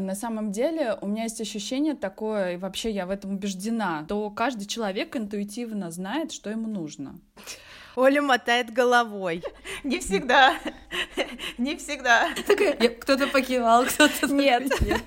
На 0.07 0.15
самом 0.15 0.53
деле 0.53 0.97
у 1.01 1.07
меня 1.07 1.23
есть 1.23 1.41
ощущение 1.41 1.93
такое, 1.93 2.53
и 2.53 2.57
вообще 2.57 2.91
я 2.91 3.05
в 3.05 3.09
этом 3.09 3.33
убеждена, 3.33 4.05
то 4.07 4.29
каждый 4.29 4.65
человек 4.65 5.17
интуитивно 5.17 5.91
знает, 5.91 6.31
что 6.31 6.49
ему 6.49 6.67
нужно. 6.67 7.19
Оля 7.97 8.21
мотает 8.21 8.71
головой. 8.71 9.43
Не 9.83 9.99
всегда. 9.99 10.55
Не 11.57 11.75
всегда. 11.75 12.29
Кто-то 13.01 13.27
покивал, 13.27 13.85
кто-то... 13.85 14.27
Нет, 14.27 14.71
нет. 14.81 15.01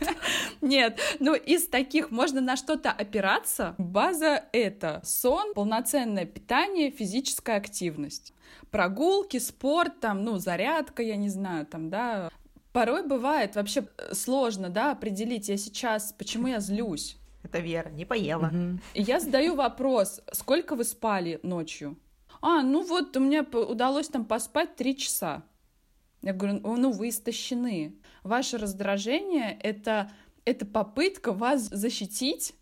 Нет. 0.61 1.00
Ну, 1.19 1.35
из 1.35 1.66
таких 1.69 2.11
можно 2.11 2.40
на 2.42 2.57
что-то 2.57 2.90
опираться. 2.90 3.76
База— 3.78 4.45
это 4.52 5.00
сон, 5.02 5.54
полноценное 5.54 6.26
питание, 6.26 6.90
физическая 6.90 7.57
активность 7.57 8.35
прогулки, 8.71 9.38
спорт, 9.38 10.00
там, 10.00 10.25
ну, 10.25 10.38
зарядка, 10.38 11.02
я 11.02 11.16
не 11.16 11.28
знаю, 11.28 11.66
там, 11.66 11.90
да, 11.90 12.30
Порой 12.72 13.06
бывает 13.06 13.56
вообще 13.56 13.88
э, 13.98 14.14
сложно, 14.14 14.68
да, 14.68 14.92
определить, 14.92 15.48
я 15.48 15.56
сейчас, 15.56 16.14
почему 16.16 16.46
я 16.46 16.60
злюсь. 16.60 17.16
Это 17.42 17.58
Вера, 17.58 17.88
не 17.88 18.04
поела. 18.04 18.46
Угу. 18.46 18.80
И 18.94 19.02
я 19.02 19.18
задаю 19.18 19.56
вопрос, 19.56 20.20
сколько 20.32 20.76
вы 20.76 20.84
спали 20.84 21.40
ночью? 21.42 21.98
А, 22.40 22.62
ну 22.62 22.82
вот, 22.82 23.16
у 23.16 23.20
меня 23.20 23.42
удалось 23.42 24.08
там 24.08 24.24
поспать 24.24 24.76
три 24.76 24.96
часа. 24.96 25.42
Я 26.22 26.32
говорю, 26.32 26.60
ну 26.62 26.92
вы 26.92 27.08
истощены. 27.08 27.96
Ваше 28.22 28.58
раздражение 28.58 29.58
это, 29.60 30.10
это 30.44 30.66
попытка 30.66 31.32
вас 31.32 31.62
защитить 31.62 32.54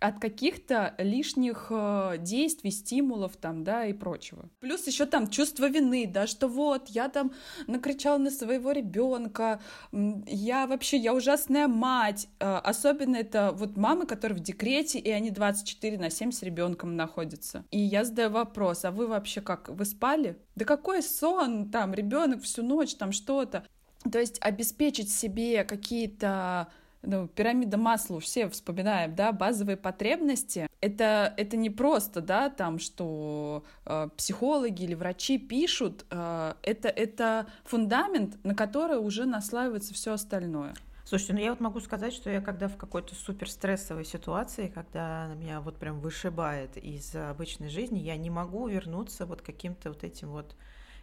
от 0.00 0.20
каких-то 0.20 0.94
лишних 0.98 1.68
э, 1.70 2.16
действий, 2.18 2.70
стимулов 2.70 3.36
там, 3.36 3.64
да, 3.64 3.86
и 3.86 3.92
прочего. 3.92 4.48
Плюс 4.60 4.86
еще 4.86 5.06
там 5.06 5.28
чувство 5.28 5.68
вины, 5.68 6.06
да, 6.06 6.26
что 6.26 6.48
вот, 6.48 6.88
я 6.88 7.08
там 7.08 7.32
накричала 7.66 8.18
на 8.18 8.30
своего 8.30 8.72
ребенка, 8.72 9.60
я 9.92 10.66
вообще, 10.66 10.96
я 10.96 11.14
ужасная 11.14 11.68
мать. 11.68 12.28
Э, 12.40 12.56
особенно 12.56 13.16
это 13.16 13.52
вот 13.52 13.76
мамы, 13.76 14.06
которые 14.06 14.38
в 14.38 14.42
декрете, 14.42 14.98
и 14.98 15.10
они 15.10 15.30
24 15.30 15.98
на 15.98 16.10
7 16.10 16.30
с 16.30 16.42
ребенком 16.42 16.96
находятся. 16.96 17.64
И 17.70 17.78
я 17.78 18.04
задаю 18.04 18.30
вопрос, 18.30 18.84
а 18.84 18.90
вы 18.90 19.06
вообще 19.06 19.40
как, 19.40 19.68
вы 19.68 19.84
спали? 19.84 20.36
Да 20.56 20.64
какой 20.64 21.02
сон, 21.02 21.70
там, 21.70 21.94
ребенок 21.94 22.42
всю 22.42 22.62
ночь, 22.62 22.94
там 22.94 23.12
что-то. 23.12 23.64
То 24.10 24.18
есть 24.18 24.38
обеспечить 24.40 25.10
себе 25.12 25.64
какие-то 25.64 26.68
ну, 27.02 27.28
пирамида 27.28 27.76
масла, 27.76 28.20
все 28.20 28.48
вспоминаем, 28.48 29.14
да, 29.14 29.32
базовые 29.32 29.76
потребности. 29.76 30.68
Это, 30.80 31.32
это 31.36 31.56
не 31.56 31.70
просто, 31.70 32.20
да, 32.20 32.50
там, 32.50 32.78
что 32.78 33.64
э, 33.84 34.08
психологи 34.16 34.84
или 34.84 34.94
врачи 34.94 35.38
пишут, 35.38 36.04
э, 36.10 36.54
это, 36.62 36.88
это 36.88 37.46
фундамент, 37.64 38.42
на 38.44 38.54
который 38.54 38.98
уже 38.98 39.24
наслаивается 39.24 39.94
все 39.94 40.12
остальное. 40.12 40.74
Слушайте, 41.04 41.32
ну 41.32 41.40
я 41.40 41.50
вот 41.50 41.60
могу 41.60 41.80
сказать, 41.80 42.12
что 42.12 42.28
я 42.28 42.42
когда 42.42 42.68
в 42.68 42.76
какой-то 42.76 43.14
супер 43.14 43.48
стрессовой 43.48 44.04
ситуации, 44.04 44.68
когда 44.68 45.32
меня 45.36 45.62
вот 45.62 45.78
прям 45.78 46.00
вышибает 46.00 46.76
из 46.76 47.14
обычной 47.14 47.70
жизни, 47.70 47.98
я 47.98 48.16
не 48.16 48.28
могу 48.28 48.68
вернуться 48.68 49.24
вот 49.24 49.40
каким-то 49.40 49.88
вот 49.88 50.04
этим 50.04 50.28
вот 50.28 50.54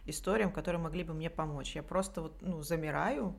историям, 0.04 0.52
которые 0.52 0.80
могли 0.80 1.02
бы 1.02 1.12
мне 1.12 1.28
помочь. 1.28 1.74
Я 1.74 1.82
просто 1.82 2.22
вот, 2.22 2.40
ну, 2.40 2.62
замираю, 2.62 3.34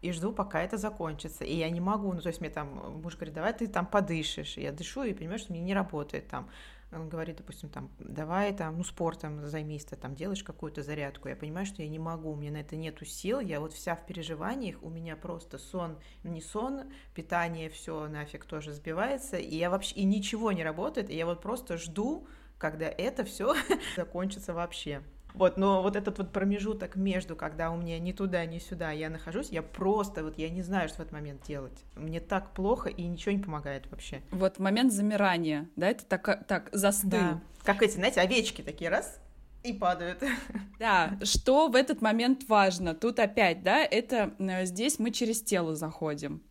и 0.00 0.12
жду, 0.12 0.32
пока 0.32 0.62
это 0.62 0.76
закончится. 0.78 1.44
И 1.44 1.54
я 1.54 1.68
не 1.70 1.80
могу, 1.80 2.12
ну, 2.12 2.20
то 2.20 2.28
есть 2.28 2.40
мне 2.40 2.50
там 2.50 3.00
муж 3.02 3.16
говорит, 3.16 3.34
давай 3.34 3.52
ты 3.52 3.66
там 3.66 3.86
подышишь. 3.86 4.56
Я 4.56 4.72
дышу 4.72 5.02
и 5.02 5.12
понимаю, 5.12 5.38
что 5.38 5.52
мне 5.52 5.60
не 5.60 5.74
работает 5.74 6.28
там. 6.28 6.48
Он 6.92 7.08
говорит, 7.08 7.36
допустим, 7.36 7.68
там, 7.68 7.88
давай 8.00 8.52
там, 8.52 8.76
ну, 8.76 8.82
спортом 8.82 9.46
займись, 9.46 9.84
ты 9.84 9.94
там 9.94 10.16
делаешь 10.16 10.42
какую-то 10.42 10.82
зарядку. 10.82 11.28
Я 11.28 11.36
понимаю, 11.36 11.64
что 11.64 11.82
я 11.82 11.88
не 11.88 12.00
могу, 12.00 12.32
у 12.32 12.36
меня 12.36 12.50
на 12.50 12.56
это 12.56 12.74
нету 12.74 13.04
сил, 13.04 13.38
я 13.38 13.60
вот 13.60 13.72
вся 13.72 13.94
в 13.94 14.06
переживаниях, 14.06 14.82
у 14.82 14.90
меня 14.90 15.16
просто 15.16 15.58
сон, 15.58 15.98
не 16.24 16.40
сон, 16.40 16.90
питание, 17.14 17.70
все 17.70 18.08
нафиг 18.08 18.44
тоже 18.44 18.72
сбивается, 18.72 19.36
и 19.36 19.56
я 19.56 19.70
вообще, 19.70 19.94
и 19.94 20.04
ничего 20.04 20.50
не 20.50 20.64
работает, 20.64 21.10
и 21.10 21.16
я 21.16 21.26
вот 21.26 21.40
просто 21.40 21.78
жду, 21.78 22.26
когда 22.58 22.86
это 22.86 23.24
все 23.24 23.54
закончится 23.96 24.52
вообще. 24.52 25.04
Вот, 25.34 25.56
но 25.56 25.82
вот 25.82 25.96
этот 25.96 26.18
вот 26.18 26.32
промежуток 26.32 26.96
между, 26.96 27.36
когда 27.36 27.70
у 27.70 27.76
меня 27.76 27.98
ни 27.98 28.12
туда, 28.12 28.44
ни 28.44 28.58
сюда 28.58 28.90
я 28.90 29.10
нахожусь, 29.10 29.48
я 29.50 29.62
просто 29.62 30.24
вот 30.24 30.38
я 30.38 30.50
не 30.50 30.62
знаю, 30.62 30.88
что 30.88 30.98
в 30.98 31.00
этот 31.00 31.12
момент 31.12 31.42
делать. 31.46 31.84
Мне 31.96 32.20
так 32.20 32.52
плохо 32.52 32.88
и 32.88 33.02
ничего 33.02 33.32
не 33.32 33.42
помогает 33.42 33.90
вообще. 33.90 34.22
Вот 34.30 34.58
момент 34.58 34.92
замирания, 34.92 35.68
да, 35.76 35.88
это 35.88 36.04
так, 36.04 36.46
так 36.46 36.68
застыл. 36.72 37.10
Да. 37.10 37.40
Как 37.64 37.82
эти, 37.82 37.92
знаете, 37.92 38.20
овечки 38.20 38.62
такие 38.62 38.90
раз 38.90 39.20
и 39.62 39.72
падают. 39.72 40.22
Да, 40.78 41.18
что 41.24 41.68
в 41.68 41.74
этот 41.74 42.00
момент 42.00 42.48
важно? 42.48 42.94
Тут 42.94 43.18
опять, 43.18 43.62
да, 43.62 43.84
это 43.84 44.32
э, 44.38 44.64
здесь 44.64 44.98
мы 44.98 45.10
через 45.10 45.42
тело 45.42 45.76
заходим. 45.76 46.42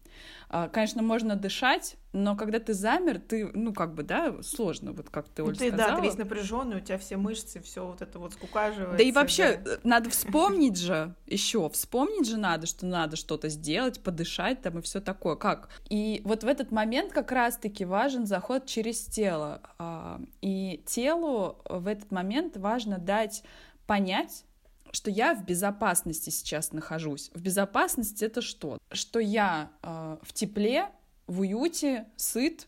А, 0.49 0.67
конечно, 0.67 1.01
можно 1.01 1.35
дышать, 1.35 1.97
но 2.11 2.35
когда 2.35 2.59
ты 2.59 2.73
замер, 2.73 3.19
ты, 3.19 3.51
ну, 3.53 3.73
как 3.73 3.93
бы, 3.93 4.03
да, 4.03 4.41
сложно, 4.41 4.93
вот 4.93 5.09
как 5.09 5.29
ты, 5.29 5.43
Оль, 5.43 5.55
ты, 5.55 5.69
сказала. 5.69 5.91
Да, 5.91 5.95
ты 5.97 6.01
весь 6.01 6.17
напряженный, 6.17 6.77
у 6.77 6.79
тебя 6.79 6.97
все 6.97 7.17
мышцы, 7.17 7.61
все 7.61 7.85
вот 7.85 8.01
это 8.01 8.17
вот 8.17 8.33
скукаживается. 8.33 8.97
Да 8.97 9.03
и 9.03 9.11
вообще, 9.11 9.57
да. 9.57 9.73
Э, 9.73 9.77
надо 9.83 10.09
вспомнить 10.09 10.77
же 10.77 11.13
еще, 11.27 11.69
вспомнить 11.69 12.27
же 12.27 12.38
надо, 12.38 12.65
что 12.65 12.85
надо 12.85 13.15
что-то 13.15 13.49
сделать, 13.49 14.01
подышать 14.01 14.61
там 14.61 14.79
и 14.79 14.81
все 14.81 15.01
такое. 15.01 15.35
Как? 15.35 15.69
И 15.89 16.21
вот 16.25 16.43
в 16.43 16.47
этот 16.47 16.71
момент 16.71 17.13
как 17.13 17.31
раз-таки 17.31 17.85
важен 17.85 18.25
заход 18.25 18.65
через 18.65 19.05
тело. 19.05 19.61
А, 19.77 20.19
и 20.41 20.83
телу 20.88 21.61
в 21.65 21.88
этот 21.88 22.11
момент 22.11 22.57
важно 22.57 22.97
дать 22.97 23.43
понять, 23.85 24.45
что 24.91 25.12
я 25.12 25.36
в 25.36 25.46
безопасности 25.46 26.29
сейчас 26.29 26.72
нахожусь. 26.72 27.29
В 27.34 27.41
безопасности 27.41 28.24
это 28.24 28.41
что? 28.41 28.77
Что 28.91 29.19
я 29.19 29.72
э, 29.84 30.17
в 30.22 30.34
тепле, 30.34 30.89
в 31.27 31.41
уюте, 31.41 32.08
сыт, 32.15 32.67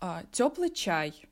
э, 0.00 0.22
теплый 0.32 0.70
чай, 0.70 1.28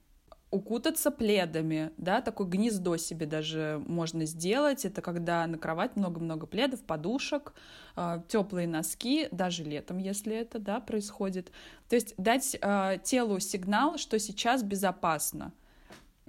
укутаться 0.50 1.10
пледами, 1.10 1.90
да, 1.98 2.22
такое 2.22 2.46
гнездо 2.46 2.96
себе 2.96 3.26
даже 3.26 3.82
можно 3.86 4.24
сделать. 4.24 4.84
Это 4.84 5.02
когда 5.02 5.46
на 5.46 5.58
кровать 5.58 5.96
много-много 5.96 6.46
пледов, 6.46 6.80
подушек, 6.82 7.52
э, 7.96 8.22
теплые 8.28 8.66
носки, 8.66 9.28
даже 9.30 9.64
летом, 9.64 9.98
если 9.98 10.34
это, 10.34 10.58
да, 10.58 10.80
происходит. 10.80 11.52
То 11.88 11.96
есть 11.96 12.14
дать 12.16 12.56
э, 12.60 12.98
телу 13.02 13.40
сигнал, 13.40 13.98
что 13.98 14.18
сейчас 14.18 14.62
безопасно 14.62 15.52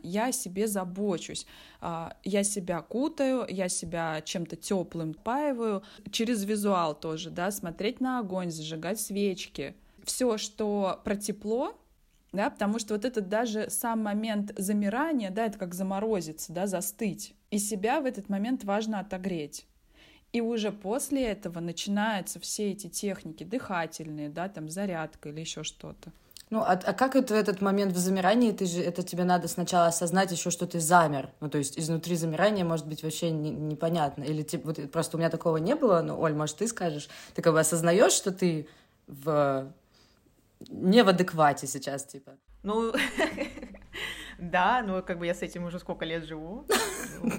я 0.04 0.28
о 0.28 0.32
себе 0.32 0.68
забочусь, 0.68 1.46
а, 1.82 2.16
я 2.24 2.44
себя 2.44 2.82
кутаю, 2.82 3.46
я 3.50 3.70
себя 3.70 4.22
чем-то 4.22 4.56
теплым 4.56 5.14
паиваю, 5.14 5.84
через 6.12 6.44
визуал 6.44 6.94
тоже, 7.00 7.30
да, 7.30 7.52
смотреть 7.52 8.00
на 8.00 8.20
огонь, 8.20 8.52
зажигать 8.52 9.00
свечки, 9.00 9.76
все, 10.04 10.38
что 10.38 11.00
про 11.04 11.16
тепло, 11.16 11.76
да, 12.32 12.50
потому 12.50 12.80
что 12.80 12.94
вот 12.94 13.06
этот 13.06 13.30
даже 13.30 13.70
сам 13.70 14.04
момент 14.04 14.54
замирания, 14.58 15.32
да, 15.32 15.46
это 15.46 15.58
как 15.58 15.74
заморозиться, 15.74 16.54
да, 16.54 16.68
застыть, 16.68 17.34
и 17.52 17.58
себя 17.58 18.02
в 18.02 18.06
этот 18.06 18.30
момент 18.30 18.64
важно 18.64 19.00
отогреть. 19.00 19.66
И 20.32 20.42
уже 20.42 20.72
после 20.72 21.26
этого 21.26 21.60
начинаются 21.60 22.40
все 22.40 22.72
эти 22.72 22.88
техники 22.88 23.44
дыхательные, 23.44 24.30
да, 24.30 24.48
там 24.48 24.70
зарядка 24.70 25.30
или 25.30 25.40
еще 25.40 25.64
что-то. 25.64 26.12
Ну, 26.50 26.62
а, 26.62 26.72
а 26.72 26.94
как 26.94 27.16
это 27.16 27.36
в 27.36 27.38
этот 27.38 27.62
момент 27.62 27.94
в 27.94 27.98
замирании, 27.98 28.52
ты 28.52 28.66
же, 28.66 28.82
это 28.82 29.04
тебе 29.04 29.24
надо 29.24 29.48
сначала 29.48 29.88
осознать 29.88 30.32
еще, 30.32 30.50
что 30.50 30.66
ты 30.66 30.80
замер. 30.80 31.30
Ну, 31.42 31.50
то 31.50 31.60
есть 31.60 31.78
изнутри 31.78 32.16
замирания 32.16 32.66
может 32.66 32.88
быть 32.88 33.04
вообще 33.04 33.30
не, 33.30 33.52
непонятно. 33.52 34.24
Или 34.24 34.42
типа, 34.42 34.68
вот, 34.70 34.92
просто 34.92 35.18
у 35.18 35.20
меня 35.20 35.30
такого 35.30 35.58
не 35.58 35.76
было, 35.76 36.02
но, 36.02 36.20
Оль, 36.20 36.34
может, 36.34 36.58
ты 36.58 36.68
скажешь, 36.68 37.08
ты 37.36 37.44
как 37.44 37.54
бы 37.54 37.60
осознаешь, 37.60 38.14
что 38.14 38.32
ты 38.32 38.68
в 39.08 39.72
не 40.68 41.04
в 41.04 41.10
адеквате 41.10 41.68
сейчас, 41.68 42.04
типа. 42.04 42.32
Ну, 42.64 42.92
да, 44.40 44.82
но 44.82 45.02
как 45.02 45.20
бы 45.20 45.26
я 45.26 45.34
с 45.34 45.42
этим 45.42 45.66
уже 45.66 45.80
сколько 45.80 46.06
лет 46.06 46.26
живу. 46.26 46.66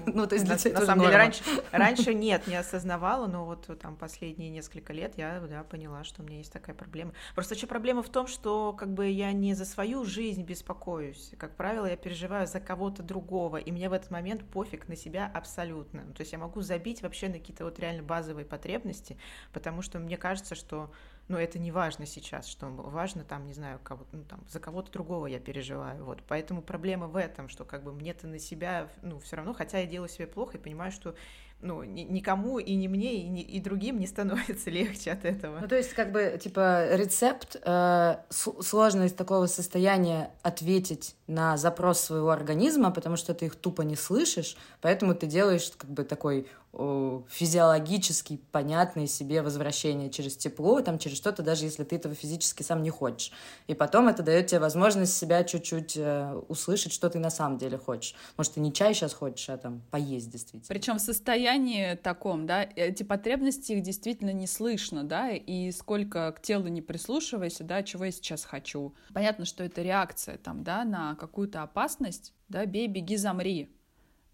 Ну, 0.05 0.27
то 0.27 0.35
есть 0.35 0.45
для 0.45 0.57
тебя 0.57 0.79
На 0.79 0.85
самом 0.85 1.05
деле, 1.05 1.17
раньше, 1.17 1.43
раньше 1.71 2.13
нет, 2.13 2.45
не 2.45 2.55
осознавала, 2.55 3.25
но 3.25 3.45
вот 3.45 3.67
там 3.79 3.95
последние 3.95 4.51
несколько 4.51 4.93
лет 4.93 5.13
я 5.17 5.39
да, 5.39 5.63
поняла, 5.63 6.03
что 6.03 6.21
у 6.21 6.25
меня 6.25 6.37
есть 6.37 6.53
такая 6.53 6.75
проблема. 6.75 7.13
Просто 7.33 7.55
еще 7.55 7.65
проблема 7.65 8.03
в 8.03 8.09
том, 8.09 8.27
что 8.27 8.73
как 8.73 8.93
бы 8.93 9.07
я 9.07 9.31
не 9.31 9.55
за 9.55 9.65
свою 9.65 10.05
жизнь 10.05 10.43
беспокоюсь. 10.43 11.31
Как 11.39 11.55
правило, 11.55 11.87
я 11.87 11.97
переживаю 11.97 12.45
за 12.45 12.59
кого-то 12.59 13.01
другого, 13.01 13.57
и 13.57 13.71
мне 13.71 13.89
в 13.89 13.93
этот 13.93 14.11
момент 14.11 14.43
пофиг 14.43 14.87
на 14.87 14.95
себя 14.95 15.31
абсолютно. 15.33 16.01
То 16.13 16.21
есть 16.21 16.31
я 16.31 16.37
могу 16.37 16.61
забить 16.61 17.01
вообще 17.01 17.27
на 17.27 17.39
какие-то 17.39 17.65
вот 17.65 17.79
реально 17.79 18.03
базовые 18.03 18.45
потребности, 18.45 19.17
потому 19.51 19.81
что 19.81 19.97
мне 19.97 20.17
кажется, 20.17 20.53
что 20.53 20.91
но 21.27 21.39
это 21.39 21.59
не 21.59 21.71
важно 21.71 22.05
сейчас, 22.05 22.47
что 22.47 22.67
важно 22.67 23.23
там, 23.23 23.45
не 23.45 23.53
знаю, 23.53 23.79
кого 23.83 24.05
ну, 24.11 24.23
там, 24.23 24.43
за 24.49 24.59
кого-то 24.59 24.91
другого 24.91 25.27
я 25.27 25.39
переживаю, 25.39 26.03
вот, 26.03 26.23
поэтому 26.27 26.61
проблема 26.61 27.07
в 27.07 27.15
этом, 27.15 27.49
что 27.49 27.65
как 27.65 27.83
бы 27.83 27.93
мне-то 27.93 28.27
на 28.27 28.39
себя, 28.39 28.89
ну, 29.01 29.19
все 29.19 29.37
равно, 29.37 29.53
хотя 29.53 29.79
я 29.79 29.85
делаю 29.85 30.09
себе 30.09 30.27
плохо 30.27 30.57
и 30.57 30.61
понимаю, 30.61 30.91
что 30.91 31.15
ну, 31.61 31.83
ни, 31.83 32.01
никому 32.01 32.59
и 32.59 32.73
не 32.75 32.87
мне, 32.87 33.15
и, 33.15 33.27
ни, 33.27 33.41
и 33.41 33.59
другим 33.59 33.99
не 33.99 34.07
становится 34.07 34.69
легче 34.71 35.11
от 35.11 35.25
этого. 35.25 35.59
Ну, 35.59 35.67
то 35.67 35.75
есть, 35.75 35.93
как 35.93 36.11
бы, 36.11 36.39
типа, 36.41 36.95
рецепт, 36.95 37.55
э, 37.63 38.15
сложно 38.29 39.03
из 39.03 39.13
такого 39.13 39.45
состояния 39.45 40.31
ответить 40.41 41.15
на 41.27 41.57
запрос 41.57 42.01
своего 42.01 42.31
организма, 42.31 42.91
потому 42.91 43.15
что 43.15 43.33
ты 43.33 43.45
их 43.45 43.55
тупо 43.55 43.83
не 43.83 43.95
слышишь, 43.95 44.57
поэтому 44.81 45.15
ты 45.15 45.27
делаешь, 45.27 45.71
как 45.77 45.89
бы, 45.89 46.03
такой 46.03 46.47
физиологически 46.73 48.39
понятное 48.51 49.05
себе 49.05 49.41
возвращение 49.41 50.09
через 50.09 50.37
тепло, 50.37 50.81
там, 50.81 50.99
через 50.99 51.17
что-то, 51.17 51.43
даже 51.43 51.65
если 51.65 51.83
ты 51.83 51.97
этого 51.97 52.15
физически 52.15 52.63
сам 52.63 52.81
не 52.81 52.89
хочешь. 52.89 53.33
И 53.67 53.73
потом 53.73 54.07
это 54.07 54.23
дает 54.23 54.47
тебе 54.47 54.59
возможность 54.59 55.17
себя 55.17 55.43
чуть-чуть 55.43 55.97
э, 55.97 56.33
услышать, 56.47 56.93
что 56.93 57.09
ты 57.09 57.19
на 57.19 57.29
самом 57.29 57.57
деле 57.57 57.77
хочешь. 57.77 58.15
Может, 58.37 58.53
ты 58.53 58.61
не 58.61 58.71
чай 58.71 58.93
сейчас 58.93 59.13
хочешь, 59.13 59.49
а 59.49 59.57
там 59.57 59.81
поесть 59.91 60.31
действительно. 60.31 60.69
Причем 60.69 60.97
в 60.97 61.01
состоянии 61.01 61.95
таком, 61.95 62.45
да, 62.45 62.63
эти 62.63 63.03
потребности 63.03 63.73
их 63.73 63.83
действительно 63.83 64.31
не 64.31 64.47
слышно, 64.47 65.03
да, 65.03 65.31
и 65.31 65.71
сколько 65.71 66.31
к 66.31 66.41
телу 66.41 66.67
не 66.67 66.81
прислушивайся, 66.81 67.65
да, 67.65 67.83
чего 67.83 68.05
я 68.05 68.11
сейчас 68.11 68.45
хочу. 68.45 68.95
Понятно, 69.13 69.43
что 69.43 69.63
это 69.65 69.81
реакция 69.81 70.37
там, 70.37 70.63
да, 70.63 70.85
на 70.85 71.15
какую-то 71.15 71.63
опасность, 71.63 72.33
да, 72.47 72.65
бей, 72.65 72.87
беги, 72.87 73.17
замри, 73.17 73.75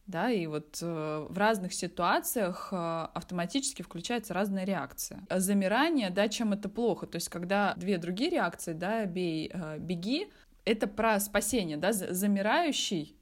да, 0.07 0.31
и 0.31 0.47
вот 0.47 0.79
э, 0.81 1.27
в 1.29 1.37
разных 1.37 1.73
ситуациях 1.73 2.69
э, 2.71 2.75
автоматически 3.13 3.81
включается 3.81 4.33
разная 4.33 4.63
реакция. 4.63 5.21
Замирание, 5.29 6.09
да, 6.09 6.29
чем 6.29 6.53
это 6.53 6.69
плохо, 6.69 7.05
то 7.07 7.17
есть 7.17 7.29
когда 7.29 7.73
две 7.75 7.97
другие 7.97 8.29
реакции, 8.31 8.73
да, 8.73 9.05
бей, 9.05 9.51
э, 9.53 9.77
беги, 9.79 10.29
это 10.63 10.87
про 10.87 11.19
спасение, 11.19 11.77
да, 11.77 11.91
замирающий 11.93 13.15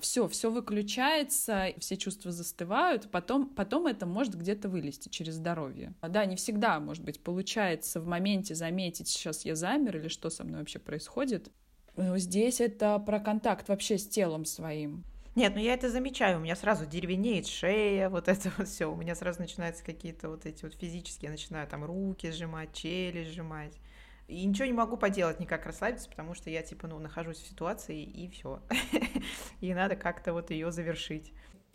все, 0.00 0.28
все 0.28 0.52
выключается, 0.52 1.72
все 1.78 1.96
чувства 1.96 2.30
застывают, 2.30 3.10
потом, 3.10 3.48
потом 3.48 3.88
это 3.88 4.06
может 4.06 4.36
где-то 4.36 4.68
вылезти 4.68 5.08
через 5.08 5.34
здоровье. 5.34 5.94
Да, 6.00 6.24
не 6.26 6.36
всегда, 6.36 6.78
может 6.78 7.02
быть, 7.02 7.20
получается 7.20 8.00
в 8.00 8.06
моменте 8.06 8.54
заметить, 8.54 9.08
сейчас 9.08 9.44
я 9.44 9.56
замер 9.56 9.96
или 9.96 10.06
что 10.06 10.30
со 10.30 10.44
мной 10.44 10.60
вообще 10.60 10.78
происходит. 10.78 11.50
Но 11.96 12.16
здесь 12.18 12.60
это 12.60 13.00
про 13.00 13.18
контакт 13.18 13.68
вообще 13.68 13.98
с 13.98 14.06
телом 14.06 14.44
своим. 14.44 15.04
Нет, 15.34 15.54
ну 15.56 15.60
я 15.60 15.74
это 15.74 15.90
замечаю, 15.90 16.38
у 16.38 16.40
меня 16.40 16.54
сразу 16.54 16.86
деревенеет 16.86 17.48
шея, 17.48 18.08
вот 18.08 18.28
это 18.28 18.52
вот 18.56 18.68
все, 18.68 18.86
у 18.86 18.94
меня 18.94 19.16
сразу 19.16 19.40
начинаются 19.40 19.84
какие-то 19.84 20.28
вот 20.28 20.46
эти 20.46 20.62
вот 20.64 20.74
физические, 20.74 21.26
я 21.28 21.32
начинаю 21.32 21.66
там 21.66 21.84
руки 21.84 22.30
сжимать, 22.30 22.72
челюсть 22.72 23.30
сжимать. 23.32 23.74
И 24.28 24.44
ничего 24.46 24.66
не 24.66 24.72
могу 24.72 24.96
поделать, 24.96 25.40
никак 25.40 25.66
расслабиться, 25.66 26.08
потому 26.08 26.34
что 26.34 26.48
я, 26.48 26.62
типа, 26.62 26.86
ну, 26.86 26.98
нахожусь 26.98 27.38
в 27.38 27.46
ситуации, 27.46 28.02
и 28.02 28.30
все. 28.30 28.62
И 29.60 29.74
надо 29.74 29.96
как-то 29.96 30.32
вот 30.32 30.50
ее 30.50 30.72
завершить. 30.72 31.32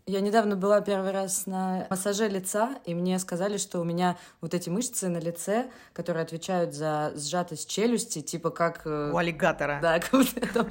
Я 0.09 0.21
недавно 0.21 0.55
была 0.55 0.81
первый 0.81 1.11
раз 1.11 1.45
на 1.45 1.85
массаже 1.91 2.27
лица, 2.29 2.79
и 2.83 2.95
мне 2.95 3.19
сказали, 3.19 3.57
что 3.57 3.79
у 3.79 3.83
меня 3.83 4.17
вот 4.41 4.55
эти 4.55 4.67
мышцы 4.67 5.07
на 5.07 5.19
лице, 5.19 5.69
которые 5.93 6.23
отвечают 6.23 6.73
за 6.73 7.13
сжатость 7.15 7.69
челюсти, 7.69 8.23
типа 8.23 8.49
как... 8.49 8.87
Э, 8.87 9.11
у 9.13 9.17
аллигатора. 9.17 9.77
Да, 9.83 9.99
как 9.99 10.09
будто 10.09 10.67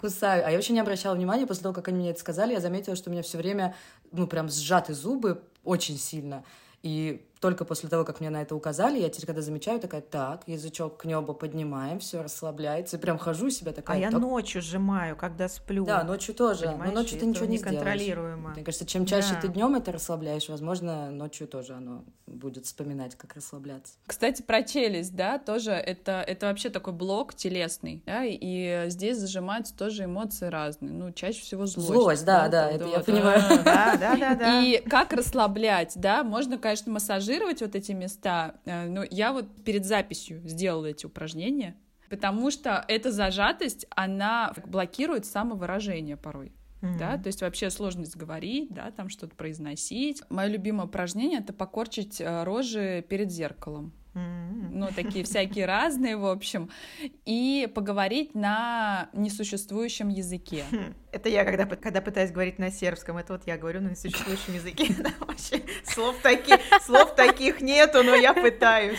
кусаю. 0.00 0.42
А 0.46 0.50
я 0.50 0.56
вообще 0.56 0.72
не 0.72 0.80
обращала 0.80 1.14
внимания, 1.14 1.46
после 1.46 1.64
того, 1.64 1.74
как 1.74 1.88
они 1.88 1.98
мне 1.98 2.10
это 2.12 2.20
сказали, 2.20 2.54
я 2.54 2.60
заметила, 2.60 2.96
что 2.96 3.10
у 3.10 3.12
меня 3.12 3.22
все 3.22 3.36
время, 3.36 3.74
ну, 4.10 4.26
прям 4.26 4.48
сжаты 4.48 4.94
зубы 4.94 5.42
очень 5.64 5.98
сильно. 5.98 6.42
И 6.82 7.27
только 7.40 7.64
после 7.64 7.88
того, 7.88 8.04
как 8.04 8.20
мне 8.20 8.30
на 8.30 8.42
это 8.42 8.54
указали, 8.54 8.98
я 8.98 9.08
теперь, 9.08 9.26
когда 9.26 9.42
замечаю, 9.42 9.80
такая, 9.80 10.00
так, 10.00 10.42
язычок 10.46 10.96
к 10.96 11.04
небу 11.04 11.34
поднимаем, 11.34 12.00
все 12.00 12.22
расслабляется, 12.22 12.96
и 12.96 13.00
прям 13.00 13.18
хожу 13.18 13.50
себя 13.50 13.72
такая. 13.72 13.96
А 13.96 14.00
я 14.00 14.10
так... 14.10 14.20
ночью 14.20 14.60
сжимаю, 14.60 15.16
когда 15.16 15.48
сплю. 15.48 15.84
Да, 15.84 16.02
ночью 16.02 16.34
тоже. 16.34 16.66
Понимаешь? 16.66 16.92
Но 16.92 17.00
ночью 17.00 17.18
ты 17.18 17.26
ничего 17.26 17.46
не 17.46 17.58
неконтролируемо. 17.58 18.50
Мне 18.50 18.64
кажется, 18.64 18.86
чем 18.86 19.06
чаще 19.06 19.34
да. 19.34 19.42
ты 19.42 19.48
днем 19.48 19.74
это 19.74 19.92
расслабляешь, 19.92 20.48
возможно, 20.48 21.10
ночью 21.10 21.46
тоже 21.46 21.74
оно 21.74 22.04
будет 22.26 22.66
вспоминать, 22.66 23.14
как 23.14 23.34
расслабляться. 23.34 23.94
Кстати, 24.06 24.42
про 24.42 24.62
челюсть, 24.62 25.14
да, 25.14 25.38
тоже 25.38 25.70
это, 25.70 26.24
это 26.26 26.46
вообще 26.46 26.70
такой 26.70 26.92
блок 26.92 27.34
телесный, 27.34 28.02
да, 28.06 28.24
и 28.24 28.84
здесь 28.88 29.18
зажимаются 29.18 29.76
тоже 29.76 30.04
эмоции 30.04 30.46
разные. 30.46 30.92
Ну, 30.92 31.12
чаще 31.12 31.40
всего 31.42 31.66
злость. 31.66 31.88
Злость, 31.88 32.24
да, 32.24 32.48
да, 32.48 32.66
да 32.66 32.70
это 32.70 32.86
я 32.86 33.00
понимаю. 33.00 33.42
Да, 33.68 33.96
да, 33.96 34.16
да, 34.16 34.34
да. 34.34 34.62
И 34.62 34.80
как 34.88 35.12
расслаблять, 35.12 35.92
да, 35.96 36.22
можно, 36.22 36.58
конечно, 36.58 36.92
массажировать 36.92 37.27
массажировать 37.28 37.60
вот 37.60 37.74
эти 37.74 37.92
места, 37.92 38.54
э, 38.64 38.88
но 38.88 39.04
я 39.10 39.32
вот 39.32 39.46
перед 39.64 39.84
записью 39.84 40.40
сделала 40.46 40.86
эти 40.86 41.06
упражнения, 41.06 41.76
потому 42.08 42.50
что 42.50 42.84
эта 42.88 43.10
зажатость, 43.12 43.86
она 43.90 44.54
блокирует 44.66 45.26
самовыражение 45.26 46.16
порой. 46.16 46.52
Mm-hmm. 46.80 46.98
Да, 46.98 47.18
то 47.18 47.26
есть 47.26 47.42
вообще 47.42 47.70
сложность 47.70 48.16
говорить, 48.16 48.72
да, 48.72 48.92
там 48.92 49.08
что-то 49.08 49.34
произносить. 49.34 50.22
Мое 50.30 50.46
любимое 50.46 50.86
упражнение 50.86 51.40
это 51.40 51.52
покорчить 51.52 52.20
э, 52.20 52.44
рожи 52.44 53.04
перед 53.08 53.30
зеркалом. 53.30 53.92
Ну, 54.70 54.88
такие 54.94 55.24
всякие 55.24 55.66
разные, 55.66 56.16
в 56.16 56.26
общем. 56.26 56.70
И 57.24 57.70
поговорить 57.74 58.34
на 58.34 59.08
несуществующем 59.12 60.08
языке. 60.08 60.64
Хм. 60.70 60.94
Это 61.12 61.28
я, 61.28 61.44
когда, 61.44 61.64
когда 61.64 62.00
пытаюсь 62.00 62.32
говорить 62.32 62.58
на 62.58 62.70
сербском, 62.70 63.18
это 63.18 63.34
вот 63.34 63.42
я 63.46 63.56
говорю 63.56 63.80
на 63.80 63.90
несуществующем 63.90 64.54
языке. 64.54 64.94
вообще 65.20 65.62
слов, 65.84 66.16
таких, 66.22 66.58
слов 66.82 67.14
таких 67.14 67.60
нету, 67.60 68.02
но 68.02 68.14
я 68.14 68.34
пытаюсь. 68.34 68.98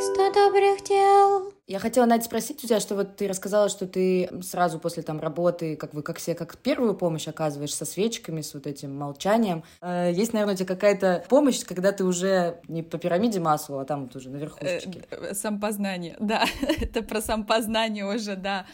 Сто 0.00 0.32
добрых 0.32 0.82
дел. 0.84 1.54
Я 1.66 1.78
хотела, 1.78 2.04
Надя, 2.04 2.24
спросить 2.24 2.62
у 2.62 2.66
тебя, 2.66 2.78
что 2.78 2.94
вот 2.94 3.16
ты 3.16 3.26
рассказала, 3.26 3.70
что 3.70 3.86
ты 3.86 4.28
сразу 4.42 4.78
после 4.78 5.02
там 5.02 5.18
работы, 5.18 5.76
как 5.76 5.94
вы 5.94 6.02
как 6.02 6.18
все, 6.18 6.34
как 6.34 6.58
первую 6.58 6.94
помощь 6.94 7.26
оказываешь 7.26 7.74
со 7.74 7.86
свечками, 7.86 8.42
с 8.42 8.52
вот 8.52 8.66
этим 8.66 8.94
молчанием. 8.94 9.64
Э, 9.80 10.10
есть, 10.12 10.34
наверное, 10.34 10.54
у 10.54 10.56
тебя 10.58 10.66
какая-то 10.66 11.24
помощь, 11.30 11.64
когда 11.64 11.92
ты 11.92 12.04
уже 12.04 12.60
не 12.68 12.82
по 12.82 12.98
пирамиде 12.98 13.40
масла, 13.40 13.80
а 13.80 13.84
там 13.86 14.02
вот 14.02 14.14
уже 14.14 14.28
на 14.28 14.36
верхушечке. 14.60 15.04
Э, 15.10 15.26
э, 15.30 15.34
сампознание, 15.34 16.16
да, 16.20 16.44
это 16.80 17.02
про 17.02 17.20
сампознание 17.20 18.06
уже, 18.06 18.36
да. 18.36 18.66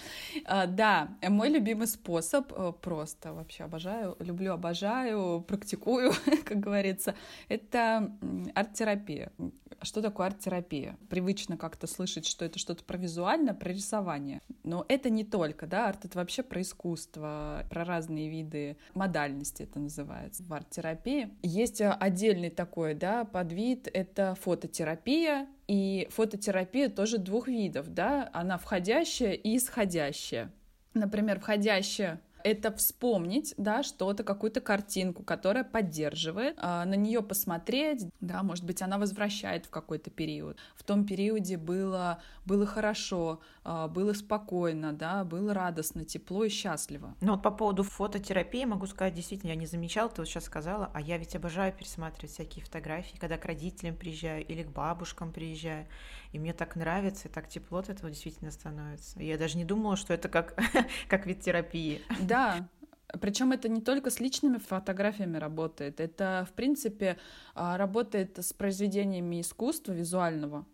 Да, 0.47 1.09
мой 1.23 1.49
любимый 1.49 1.87
способ, 1.87 2.53
просто 2.81 3.33
вообще 3.33 3.64
обожаю, 3.64 4.16
люблю, 4.19 4.53
обожаю, 4.53 5.45
практикую, 5.47 6.12
как 6.45 6.61
говорится, 6.61 7.14
это 7.49 8.12
арт-терапия. 8.55 9.33
Что 9.83 10.03
такое 10.03 10.27
арт-терапия? 10.27 10.99
Привычно 11.09 11.57
как-то 11.57 11.87
слышать, 11.87 12.27
что 12.27 12.45
это 12.45 12.59
что-то 12.59 12.85
про 12.85 12.99
визуальное, 12.99 13.55
про 13.55 13.71
рисование. 13.71 14.43
Но 14.62 14.85
это 14.88 15.09
не 15.09 15.25
только, 15.25 15.66
да, 15.66 15.88
арт— 15.88 16.05
это 16.07 16.19
вообще 16.19 16.43
про 16.43 16.61
искусство, 16.61 17.64
про 17.71 17.85
разные 17.85 18.29
виды 18.29 18.77
модальности 18.95 19.62
это 19.62 19.79
называется 19.79 20.43
в 20.43 20.53
арт-терапии. 20.53 21.31
Есть 21.43 21.81
отдельный 21.81 22.51
такой, 22.51 22.95
да, 22.95 23.25
подвид— 23.25 23.88
это 23.93 24.37
фототерапия, 24.40 25.49
и 25.70 26.09
фототерапия 26.11 26.88
тоже 26.88 27.18
двух 27.18 27.46
видов, 27.46 27.94
да, 27.94 28.28
она 28.33 28.59
входящая 28.59 29.35
и 29.35 29.56
исходящая. 29.56 30.52
Например, 30.94 31.38
входящая 31.38 32.20
это 32.44 32.72
вспомнить, 32.72 33.55
да, 33.57 33.83
что-то, 33.83 34.24
какую-то 34.24 34.61
картинку, 34.61 35.22
которая 35.22 35.64
поддерживает, 35.64 36.57
а, 36.59 36.85
на 36.85 36.94
нее 36.94 37.22
посмотреть, 37.22 38.07
да, 38.20 38.42
может 38.42 38.64
быть, 38.64 38.83
она 38.83 38.98
возвращает 38.98 39.66
в 39.66 39.70
какой-то 39.70 40.11
период. 40.11 40.59
В 40.76 40.83
том 40.83 41.07
периоде 41.07 41.57
было, 41.57 42.22
было 42.44 42.66
хорошо, 42.66 43.40
а, 43.64 43.88
было 43.88 44.12
спокойно, 44.12 44.92
да, 44.92 45.24
было 45.24 45.55
радостно, 45.55 46.05
тепло 46.05 46.44
и 46.44 46.48
счастливо. 46.48 47.14
Ну 47.20 47.33
вот 47.33 47.42
по 47.42 47.50
поводу 47.50 47.83
фототерапии 47.83 48.64
могу 48.64 48.87
сказать, 48.87 49.14
действительно, 49.14 49.50
я 49.50 49.57
не 49.57 49.66
замечала, 49.66 50.09
ты 50.11 50.20
вот 50.20 50.29
сейчас 50.29 50.44
сказала, 50.44 50.90
а 50.94 51.00
я 51.00 51.18
ведь 51.18 51.37
обожаю 51.37 51.72
пересматривать 51.72 52.33
всякие 52.33 52.64
фотографии, 52.64 53.16
когда 53.18 53.37
к 53.37 53.44
родителям 53.44 53.96
приезжаю 53.96 54.46
или 54.46 54.62
к 54.62 54.70
бабушкам 54.70 55.33
приезжаю, 55.33 55.87
и 56.33 56.38
мне 56.38 56.53
так 56.53 56.77
нравится, 56.77 57.29
и 57.29 57.31
так 57.31 57.49
тепло 57.49 57.79
от 57.79 57.88
этого 57.88 58.11
действительно 58.11 58.51
становится. 58.51 59.21
Я 59.21 59.38
даже 59.38 59.57
не 59.57 59.64
думала, 59.64 59.97
что 59.97 60.14
это 60.14 60.29
как, 60.29 60.55
как 61.09 61.27
вид 61.27 61.40
терапии. 61.40 62.03
Да, 62.21 62.69
причем 63.21 63.53
это 63.53 63.69
не 63.69 63.81
только 63.81 64.11
с 64.11 64.21
личными 64.21 64.59
фотографиями 64.59 65.38
работает, 65.38 66.01
это, 66.01 66.47
в 66.49 66.53
принципе, 66.55 67.19
а, 67.55 67.77
работает 67.77 68.38
с 68.38 68.53
произведениями 68.53 69.40
искусства 69.40 69.93
визуального. 69.93 70.66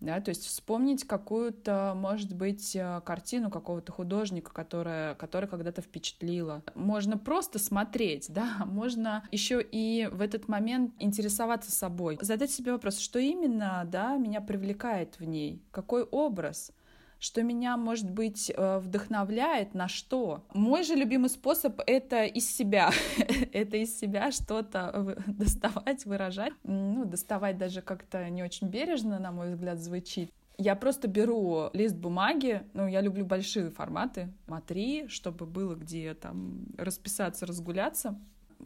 Да, 0.00 0.20
то 0.20 0.28
есть 0.28 0.46
вспомнить 0.46 1.04
какую-то, 1.04 1.92
может 1.96 2.32
быть, 2.32 2.76
э, 2.76 3.00
картину 3.04 3.50
какого-то 3.50 3.90
художника, 3.90 4.52
которая, 4.52 5.16
которая 5.16 5.50
когда-то 5.50 5.82
впечатлила. 5.82 6.62
Можно 6.74 7.18
просто 7.18 7.58
смотреть, 7.58 8.26
да, 8.32 8.64
можно 8.64 9.24
еще 9.32 9.60
и 9.60 10.08
в 10.12 10.20
этот 10.20 10.46
момент 10.46 10.94
интересоваться 11.00 11.72
собой, 11.72 12.18
задать 12.20 12.50
себе 12.50 12.72
вопрос, 12.72 12.98
что 12.98 13.18
именно, 13.18 13.82
да, 13.90 14.16
меня 14.16 14.40
привлекает 14.40 15.18
в 15.18 15.24
ней, 15.24 15.62
какой 15.72 16.04
образ, 16.04 16.70
что 17.18 17.42
меня, 17.42 17.76
может 17.76 18.10
быть, 18.10 18.50
э, 18.54 18.78
вдохновляет 18.78 19.74
на 19.74 19.88
что. 19.88 20.44
Мой 20.54 20.84
же 20.84 20.94
любимый 20.94 21.28
способ— 21.28 21.80
это 21.86 22.24
из 22.24 22.50
себя. 22.50 22.90
это 23.52 23.76
из 23.76 23.98
себя 23.98 24.30
что-то 24.30 25.16
доставать, 25.26 26.04
выражать. 26.04 26.52
Ну, 26.62 27.04
доставать 27.04 27.58
даже 27.58 27.82
как-то 27.82 28.28
не 28.30 28.42
очень 28.42 28.68
бережно, 28.68 29.18
на 29.18 29.32
мой 29.32 29.50
взгляд, 29.50 29.80
звучит. 29.80 30.32
Я 30.60 30.74
просто 30.74 31.06
беру 31.06 31.70
лист 31.72 31.94
бумаги, 31.94 32.62
ну, 32.74 32.88
я 32.88 33.00
люблю 33.00 33.24
большие 33.24 33.70
форматы, 33.70 34.32
А3, 34.48 35.06
чтобы 35.08 35.46
было 35.46 35.76
где 35.76 36.14
там 36.14 36.66
расписаться, 36.76 37.46
разгуляться 37.46 38.18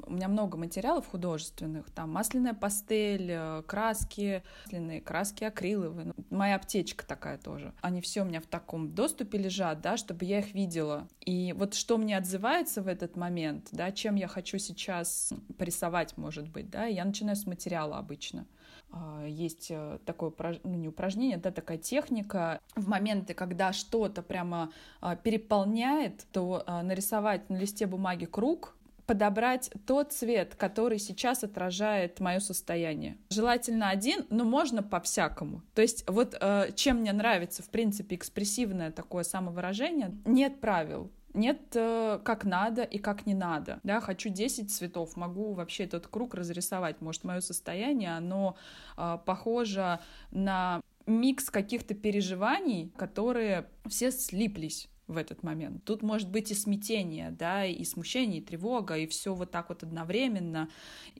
у 0.06 0.12
меня 0.12 0.28
много 0.28 0.56
материалов 0.56 1.06
художественных, 1.06 1.90
там 1.90 2.10
масляная 2.10 2.54
пастель, 2.54 3.30
э, 3.30 3.62
краски, 3.66 4.42
масляные 4.64 5.00
краски 5.00 5.44
акриловые, 5.44 6.06
ну, 6.06 6.14
моя 6.30 6.56
аптечка 6.56 7.06
такая 7.06 7.38
тоже. 7.38 7.72
Они 7.80 8.00
все 8.00 8.22
у 8.22 8.24
меня 8.24 8.40
в 8.40 8.46
таком 8.46 8.94
доступе 8.94 9.38
лежат, 9.38 9.80
да, 9.80 9.96
чтобы 9.96 10.24
я 10.24 10.38
их 10.38 10.54
видела. 10.54 11.08
И 11.20 11.52
вот 11.52 11.74
что 11.74 11.98
мне 11.98 12.16
отзывается 12.16 12.82
в 12.82 12.88
этот 12.88 13.16
момент, 13.16 13.68
да, 13.72 13.92
чем 13.92 14.14
я 14.16 14.28
хочу 14.28 14.58
сейчас 14.58 15.32
порисовать, 15.58 16.16
может 16.16 16.48
быть, 16.48 16.70
да, 16.70 16.86
я 16.86 17.04
начинаю 17.04 17.36
с 17.36 17.46
материала 17.46 17.98
обычно 17.98 18.46
а, 18.92 19.24
есть 19.26 19.68
э, 19.70 19.98
такое, 20.04 20.32
ну 20.64 20.74
не 20.74 20.88
упражнение, 20.88 21.38
да, 21.38 21.50
такая 21.50 21.78
техника. 21.78 22.60
В 22.76 22.88
моменты, 22.88 23.32
когда 23.34 23.72
что-то 23.72 24.22
прямо 24.22 24.70
а, 25.00 25.16
переполняет, 25.16 26.26
то 26.32 26.62
а, 26.66 26.82
нарисовать 26.82 27.48
на 27.48 27.56
листе 27.56 27.86
бумаги 27.86 28.26
круг, 28.26 28.76
подобрать 29.12 29.70
тот 29.86 30.10
цвет, 30.10 30.54
который 30.54 30.98
сейчас 30.98 31.44
отражает 31.44 32.18
мое 32.18 32.40
состояние. 32.40 33.18
Желательно 33.28 33.90
один, 33.90 34.24
но 34.30 34.44
можно 34.44 34.82
по-всякому. 34.82 35.60
То 35.74 35.82
есть 35.82 36.08
вот 36.08 36.34
э, 36.40 36.70
чем 36.76 37.00
мне 37.00 37.12
нравится, 37.12 37.62
в 37.62 37.68
принципе, 37.68 38.16
экспрессивное 38.16 38.90
такое 38.90 39.24
самовыражение, 39.24 40.16
нет 40.24 40.62
правил. 40.62 41.10
Нет 41.34 41.60
э, 41.74 42.20
как 42.24 42.46
надо 42.46 42.84
и 42.84 42.96
как 42.96 43.26
не 43.26 43.34
надо. 43.34 43.80
Да, 43.82 44.00
хочу 44.00 44.30
10 44.30 44.72
цветов, 44.72 45.14
могу 45.14 45.52
вообще 45.52 45.84
этот 45.84 46.06
круг 46.06 46.32
разрисовать. 46.32 47.02
Может, 47.02 47.24
мое 47.24 47.40
состояние, 47.40 48.16
оно 48.16 48.56
э, 48.96 49.18
похоже 49.26 50.00
на 50.30 50.80
микс 51.04 51.50
каких-то 51.50 51.92
переживаний, 51.92 52.94
которые 52.96 53.68
все 53.86 54.10
слиплись 54.10 54.88
в 55.08 55.16
этот 55.16 55.42
момент. 55.42 55.84
Тут 55.84 56.02
может 56.02 56.30
быть 56.30 56.50
и 56.50 56.54
смятение, 56.54 57.30
да, 57.30 57.64
и 57.64 57.84
смущение, 57.84 58.40
и 58.40 58.44
тревога, 58.44 58.96
и 58.96 59.06
все 59.06 59.34
вот 59.34 59.50
так 59.50 59.68
вот 59.68 59.82
одновременно. 59.82 60.68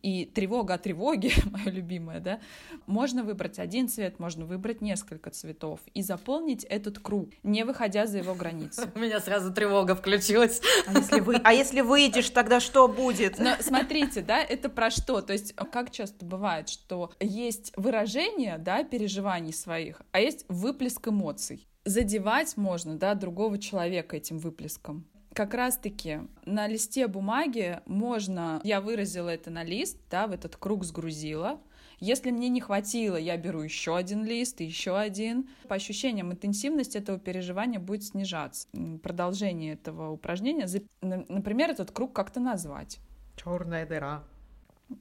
И 0.02 0.24
тревога 0.24 0.74
о 0.74 0.78
тревоге, 0.78 1.32
моя 1.50 1.70
любимая, 1.70 2.20
да. 2.20 2.40
Можно 2.86 3.24
выбрать 3.24 3.58
один 3.58 3.88
цвет, 3.88 4.18
можно 4.18 4.46
выбрать 4.46 4.80
несколько 4.80 5.30
цветов 5.30 5.80
и 5.94 6.02
заполнить 6.02 6.64
этот 6.64 6.98
круг, 6.98 7.30
не 7.42 7.64
выходя 7.64 8.06
за 8.06 8.18
его 8.18 8.34
границы. 8.34 8.90
У 8.94 8.98
меня 8.98 9.20
сразу 9.20 9.52
тревога 9.52 9.94
включилась. 9.94 10.60
А 10.86 10.98
если, 10.98 11.20
вы, 11.20 11.36
а 11.42 11.52
если 11.52 11.80
выйдешь, 11.80 12.30
тогда 12.30 12.60
что 12.60 12.88
будет? 12.88 13.38
Но 13.38 13.56
смотрите, 13.60 14.22
да, 14.22 14.42
это 14.42 14.68
про 14.68 14.90
что? 14.90 15.20
То 15.20 15.32
есть 15.32 15.54
как 15.54 15.90
часто 15.90 16.24
бывает, 16.24 16.68
что 16.68 17.12
есть 17.20 17.72
выражение, 17.76 18.58
да, 18.58 18.84
переживаний 18.84 19.52
своих, 19.52 20.02
а 20.12 20.20
есть 20.20 20.44
выплеск 20.48 21.08
эмоций 21.08 21.66
задевать 21.84 22.56
можно, 22.56 22.96
да, 22.96 23.14
другого 23.14 23.58
человека 23.58 24.16
этим 24.16 24.38
выплеском. 24.38 25.06
Как 25.32 25.54
раз-таки 25.54 26.20
на 26.44 26.66
листе 26.66 27.06
бумаги 27.06 27.80
можно, 27.86 28.60
я 28.64 28.80
выразила 28.80 29.30
это 29.30 29.50
на 29.50 29.64
лист, 29.64 29.98
да, 30.10 30.26
в 30.26 30.32
этот 30.32 30.56
круг 30.56 30.84
сгрузила, 30.84 31.60
если 32.02 32.32
мне 32.32 32.48
не 32.48 32.60
хватило, 32.60 33.14
я 33.14 33.36
беру 33.36 33.62
еще 33.62 33.96
один 33.96 34.24
лист 34.24 34.60
и 34.60 34.64
еще 34.64 34.98
один. 34.98 35.48
По 35.68 35.76
ощущениям, 35.76 36.32
интенсивность 36.32 36.96
этого 36.96 37.16
переживания 37.16 37.78
будет 37.78 38.02
снижаться. 38.02 38.66
Продолжение 39.04 39.74
этого 39.74 40.10
упражнения, 40.10 40.66
например, 41.00 41.70
этот 41.70 41.92
круг 41.92 42.12
как-то 42.12 42.40
назвать. 42.40 42.98
Черная 43.36 43.86
дыра. 43.86 44.24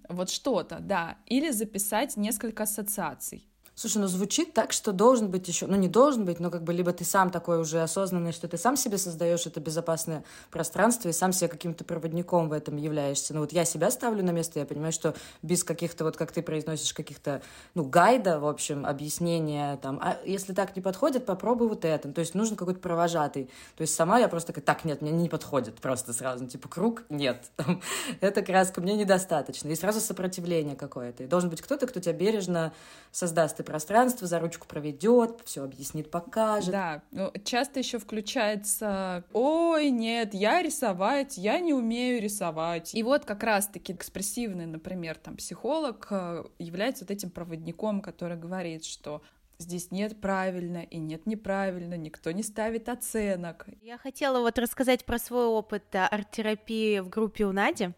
Вот 0.09 0.29
что-то, 0.29 0.77
да. 0.79 1.17
Или 1.25 1.49
записать 1.49 2.17
несколько 2.17 2.63
ассоциаций. 2.63 3.49
Слушай, 3.81 3.97
ну 3.97 4.05
звучит 4.05 4.53
так, 4.53 4.73
что 4.73 4.91
должен 4.91 5.31
быть 5.31 5.47
еще, 5.47 5.65
ну 5.65 5.75
не 5.75 5.87
должен 5.87 6.23
быть, 6.23 6.39
но 6.39 6.51
как 6.51 6.61
бы 6.61 6.71
либо 6.71 6.93
ты 6.93 7.03
сам 7.03 7.31
такой 7.31 7.59
уже 7.59 7.81
осознанный, 7.81 8.31
что 8.31 8.47
ты 8.47 8.55
сам 8.55 8.77
себе 8.77 8.99
создаешь 8.99 9.47
это 9.47 9.59
безопасное 9.59 10.23
пространство 10.51 11.09
и 11.09 11.13
сам 11.13 11.33
себе 11.33 11.47
каким-то 11.47 11.83
проводником 11.83 12.47
в 12.47 12.53
этом 12.53 12.77
являешься. 12.77 13.33
Ну 13.33 13.39
вот 13.39 13.51
я 13.53 13.65
себя 13.65 13.89
ставлю 13.89 14.23
на 14.23 14.29
место, 14.29 14.59
я 14.59 14.67
понимаю, 14.67 14.93
что 14.93 15.15
без 15.41 15.63
каких-то, 15.63 16.03
вот 16.03 16.15
как 16.15 16.31
ты 16.31 16.43
произносишь, 16.43 16.93
каких-то, 16.93 17.41
ну, 17.73 17.83
гайда, 17.83 18.39
в 18.39 18.45
общем, 18.45 18.85
объяснения, 18.85 19.77
там, 19.77 19.97
а 19.99 20.19
если 20.25 20.53
так 20.53 20.75
не 20.75 20.83
подходит, 20.83 21.25
попробуй 21.25 21.67
вот 21.67 21.83
это. 21.83 22.13
То 22.13 22.21
есть 22.21 22.35
нужен 22.35 22.57
какой-то 22.57 22.81
провожатый. 22.81 23.49
То 23.77 23.81
есть 23.81 23.95
сама 23.95 24.19
я 24.19 24.27
просто 24.27 24.53
такая, 24.53 24.63
так, 24.63 24.85
нет, 24.85 25.01
мне 25.01 25.09
не 25.09 25.27
подходит 25.27 25.73
просто 25.79 26.13
сразу, 26.13 26.45
типа, 26.45 26.69
круг, 26.69 27.01
нет, 27.09 27.49
там, 27.55 27.81
эта 28.21 28.43
краска 28.43 28.79
мне 28.79 28.95
недостаточно. 28.95 29.69
И 29.69 29.75
сразу 29.75 30.01
сопротивление 30.01 30.75
какое-то. 30.75 31.23
И 31.23 31.25
должен 31.25 31.49
быть 31.49 31.63
кто-то, 31.63 31.87
кто 31.87 31.99
тебя 31.99 32.13
бережно 32.13 32.73
создаст 33.11 33.59
и 33.59 33.63
пространство, 33.71 34.27
за 34.27 34.41
ручку 34.41 34.67
проведет, 34.67 35.39
все 35.45 35.63
объяснит, 35.63 36.11
покажет. 36.11 36.71
Да, 36.71 37.03
ну, 37.11 37.31
часто 37.45 37.79
еще 37.79 37.99
включается, 37.99 39.23
ой, 39.31 39.91
нет, 39.91 40.33
я 40.33 40.61
рисовать, 40.61 41.37
я 41.37 41.57
не 41.61 41.73
умею 41.73 42.21
рисовать. 42.21 42.93
И 42.93 43.01
вот 43.01 43.23
как 43.23 43.43
раз-таки 43.43 43.93
экспрессивный, 43.93 44.65
например, 44.65 45.15
там 45.15 45.37
психолог 45.37 46.07
э, 46.09 46.43
является 46.59 47.05
вот 47.05 47.11
этим 47.11 47.29
проводником, 47.29 48.01
который 48.01 48.35
говорит, 48.35 48.83
что 48.83 49.21
здесь 49.61 49.91
нет 49.91 50.19
правильно 50.19 50.83
и 50.83 50.97
нет 50.97 51.25
неправильно, 51.25 51.95
никто 51.95 52.31
не 52.31 52.43
ставит 52.43 52.89
оценок. 52.89 53.67
Я 53.81 53.97
хотела 53.97 54.39
вот 54.39 54.57
рассказать 54.59 55.05
про 55.05 55.19
свой 55.19 55.45
опыт 55.45 55.83
арт-терапии 55.93 56.99
в 56.99 57.09
группе 57.09 57.45
у 57.45 57.51
Нади 57.51 57.91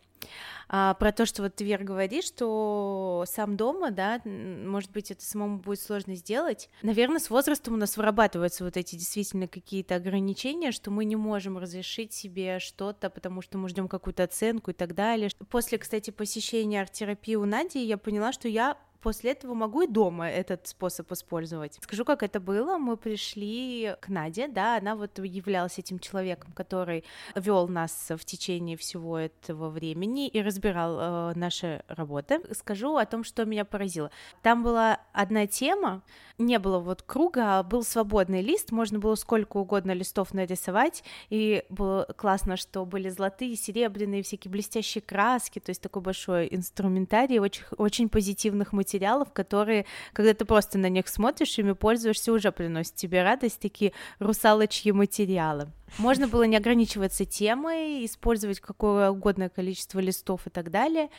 а, 0.69 0.93
про 0.95 1.11
то, 1.11 1.25
что 1.25 1.43
вот 1.43 1.55
ты, 1.55 1.63
Вер, 1.63 1.83
говоришь, 1.83 2.25
что 2.25 3.25
сам 3.27 3.57
дома, 3.57 3.91
да, 3.91 4.21
может 4.25 4.91
быть, 4.91 5.11
это 5.11 5.23
самому 5.23 5.59
будет 5.59 5.79
сложно 5.79 6.15
сделать. 6.15 6.69
Наверное, 6.81 7.19
с 7.19 7.29
возрастом 7.29 7.75
у 7.75 7.77
нас 7.77 7.97
вырабатываются 7.97 8.63
вот 8.63 8.77
эти 8.77 8.95
действительно 8.95 9.47
какие-то 9.47 9.95
ограничения, 9.95 10.71
что 10.71 10.91
мы 10.91 11.05
не 11.05 11.15
можем 11.15 11.57
разрешить 11.57 12.13
себе 12.13 12.59
что-то, 12.59 13.09
потому 13.09 13.41
что 13.41 13.57
мы 13.57 13.69
ждем 13.69 13.87
какую-то 13.87 14.23
оценку 14.23 14.71
и 14.71 14.73
так 14.73 14.95
далее. 14.95 15.29
После, 15.49 15.77
кстати, 15.77 16.11
посещения 16.11 16.81
арт-терапии 16.81 17.35
у 17.35 17.45
Нади 17.45 17.83
я 17.83 17.97
поняла, 17.97 18.31
что 18.31 18.47
я 18.47 18.77
после 19.03 19.31
этого 19.31 19.53
могу 19.53 19.81
и 19.81 19.87
дома 19.87 20.29
этот 20.29 20.65
способ 20.67 21.11
использовать. 21.11 21.77
Скажу, 21.81 22.05
как 22.05 22.23
это 22.23 22.39
было. 22.39 22.77
Мы 22.77 22.95
пришли 22.97 23.95
к 23.99 24.07
Наде, 24.07 24.47
да, 24.47 24.77
она 24.77 24.95
вот 24.95 25.19
являлась 25.19 25.77
этим 25.77 25.99
человеком, 25.99 26.53
который 26.53 27.03
вел 27.35 27.67
нас 27.67 28.09
в 28.09 28.23
течение 28.25 28.77
всего 28.77 29.17
этого 29.17 29.69
времени 29.69 30.27
и 30.27 30.41
разбирал 30.41 30.99
э, 30.99 31.33
наши 31.35 31.83
работы. 31.87 32.41
Скажу 32.53 32.95
о 32.95 33.05
том, 33.05 33.23
что 33.23 33.45
меня 33.45 33.65
поразило. 33.65 34.09
Там 34.41 34.63
была 34.63 34.99
одна 35.11 35.47
тема, 35.47 36.01
не 36.37 36.57
было 36.57 36.79
вот 36.79 37.01
круга, 37.01 37.59
а 37.59 37.63
был 37.63 37.83
свободный 37.83 38.41
лист, 38.41 38.71
можно 38.71 38.99
было 38.99 39.15
сколько 39.15 39.57
угодно 39.57 39.91
листов 39.91 40.33
нарисовать, 40.33 41.03
и 41.29 41.63
было 41.69 42.07
классно, 42.17 42.57
что 42.57 42.85
были 42.85 43.09
золотые, 43.09 43.55
серебряные, 43.55 44.23
всякие 44.23 44.51
блестящие 44.51 45.01
краски, 45.01 45.59
то 45.59 45.69
есть 45.69 45.81
такой 45.81 46.01
большой 46.01 46.47
инструментарий 46.51 47.39
очень, 47.39 47.65
очень 47.77 48.09
позитивных 48.09 48.73
материалов 48.73 48.92
материалов, 48.93 49.31
которые, 49.33 49.85
когда 50.13 50.33
ты 50.33 50.45
просто 50.45 50.77
на 50.77 50.89
них 50.89 51.07
смотришь, 51.07 51.57
ими 51.57 51.73
пользуешься, 51.73 52.31
уже 52.31 52.51
приносят 52.51 52.95
тебе 52.95 53.23
радость, 53.23 53.59
такие 53.59 53.93
русалочьи 54.19 54.91
материалы. 54.91 55.67
Можно 55.97 56.27
было 56.27 56.43
не 56.43 56.57
ограничиваться 56.57 57.25
темой, 57.25 58.05
использовать 58.05 58.59
какое 58.59 59.09
угодно 59.09 59.49
количество 59.49 59.99
листов 59.99 60.47
и 60.47 60.49
так 60.49 60.69
далее. 60.69 61.09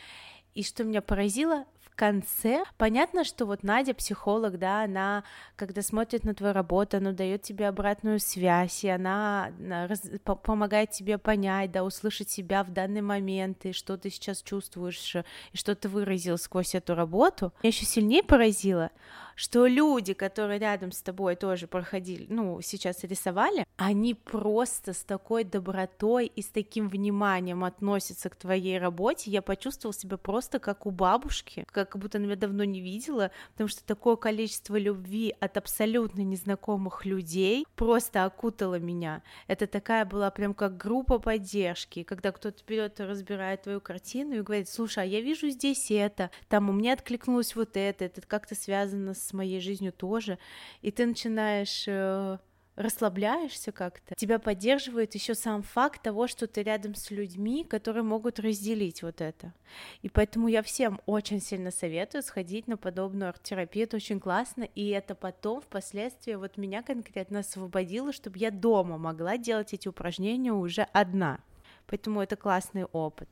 И 0.53 0.63
что 0.63 0.85
меня 0.85 1.01
поразило, 1.01 1.65
конце 1.95 2.63
понятно, 2.77 3.23
что 3.23 3.45
вот 3.45 3.63
Надя 3.63 3.93
психолог, 3.93 4.59
да, 4.59 4.83
она, 4.83 5.23
когда 5.55 5.81
смотрит 5.81 6.23
на 6.23 6.33
твою 6.33 6.53
работу, 6.53 6.97
она 6.97 7.11
дает 7.11 7.41
тебе 7.41 7.67
обратную 7.67 8.19
связь, 8.19 8.83
и 8.83 8.89
она 8.89 9.51
раз, 9.59 10.03
по 10.23 10.35
помогает 10.35 10.91
тебе 10.91 11.17
понять, 11.17 11.71
да, 11.71 11.83
услышать 11.83 12.29
себя 12.29 12.63
в 12.63 12.71
данный 12.71 13.01
момент, 13.01 13.65
и 13.65 13.73
что 13.73 13.97
ты 13.97 14.09
сейчас 14.09 14.41
чувствуешь, 14.41 15.15
и 15.15 15.57
что 15.57 15.75
ты 15.75 15.89
выразил 15.89 16.37
сквозь 16.37 16.75
эту 16.75 16.95
работу. 16.95 17.53
Меня 17.63 17.69
еще 17.69 17.85
сильнее 17.85 18.23
поразило, 18.23 18.91
что 19.35 19.67
люди, 19.67 20.13
которые 20.13 20.59
рядом 20.59 20.91
с 20.91 21.01
тобой 21.01 21.35
тоже 21.35 21.67
проходили, 21.67 22.25
ну, 22.29 22.61
сейчас 22.61 23.03
рисовали, 23.03 23.65
они 23.77 24.13
просто 24.13 24.93
с 24.93 25.03
такой 25.03 25.43
добротой 25.43 26.27
и 26.27 26.41
с 26.41 26.47
таким 26.47 26.87
вниманием 26.87 27.63
относятся 27.63 28.29
к 28.29 28.35
твоей 28.35 28.79
работе. 28.79 29.29
Я 29.29 29.41
почувствовала 29.41 29.93
себя 29.93 30.17
просто 30.17 30.59
как 30.59 30.85
у 30.85 30.91
бабушки, 30.91 31.65
как 31.71 31.97
будто 31.97 32.17
она 32.17 32.27
меня 32.27 32.35
давно 32.35 32.63
не 32.63 32.81
видела, 32.81 33.31
потому 33.51 33.67
что 33.67 33.83
такое 33.83 34.15
количество 34.15 34.77
любви 34.77 35.35
от 35.39 35.57
абсолютно 35.57 36.21
незнакомых 36.21 37.05
людей 37.05 37.65
просто 37.75 38.23
окутало 38.23 38.79
меня. 38.79 39.21
Это 39.47 39.67
такая 39.67 40.05
была 40.05 40.31
прям 40.31 40.53
как 40.53 40.77
группа 40.77 41.19
поддержки, 41.19 42.03
когда 42.03 42.31
кто-то 42.31 42.63
берет 42.65 42.99
и 42.99 43.03
разбирает 43.03 43.63
твою 43.63 43.81
картину 43.81 44.35
и 44.35 44.41
говорит, 44.41 44.69
слушай, 44.69 45.03
а 45.03 45.05
я 45.05 45.19
вижу 45.21 45.49
здесь 45.49 45.91
это, 45.91 46.31
там 46.47 46.69
у 46.69 46.73
меня 46.73 46.93
откликнулось 46.93 47.55
вот 47.55 47.75
это, 47.75 48.05
это 48.05 48.21
как-то 48.21 48.55
связано 48.55 49.13
с 49.13 49.24
с 49.25 49.33
моей 49.33 49.59
жизнью 49.59 49.91
тоже, 49.91 50.37
и 50.81 50.91
ты 50.91 51.05
начинаешь 51.05 51.85
э, 51.87 52.37
расслабляешься 52.75 53.71
как-то, 53.71 54.15
тебя 54.15 54.39
поддерживает 54.39 55.15
еще 55.15 55.33
сам 55.33 55.63
факт 55.63 56.01
того, 56.01 56.27
что 56.27 56.47
ты 56.47 56.63
рядом 56.63 56.95
с 56.95 57.09
людьми, 57.09 57.63
которые 57.63 58.03
могут 58.03 58.39
разделить 58.39 59.01
вот 59.01 59.21
это. 59.21 59.53
И 60.01 60.09
поэтому 60.09 60.47
я 60.47 60.61
всем 60.61 60.99
очень 61.05 61.41
сильно 61.41 61.71
советую 61.71 62.21
сходить 62.23 62.67
на 62.67 62.77
подобную 62.77 63.29
арт-терапию, 63.29 63.85
это 63.85 63.97
очень 63.97 64.19
классно, 64.19 64.63
и 64.63 64.89
это 64.89 65.15
потом 65.15 65.61
впоследствии 65.61 66.35
вот 66.35 66.57
меня 66.57 66.83
конкретно 66.83 67.39
освободило, 67.39 68.11
чтобы 68.11 68.37
я 68.39 68.51
дома 68.51 68.97
могла 68.97 69.37
делать 69.37 69.73
эти 69.73 69.87
упражнения 69.87 70.53
уже 70.53 70.83
одна. 70.93 71.39
Поэтому 71.87 72.21
это 72.21 72.35
классный 72.35 72.85
опыт. 72.85 73.29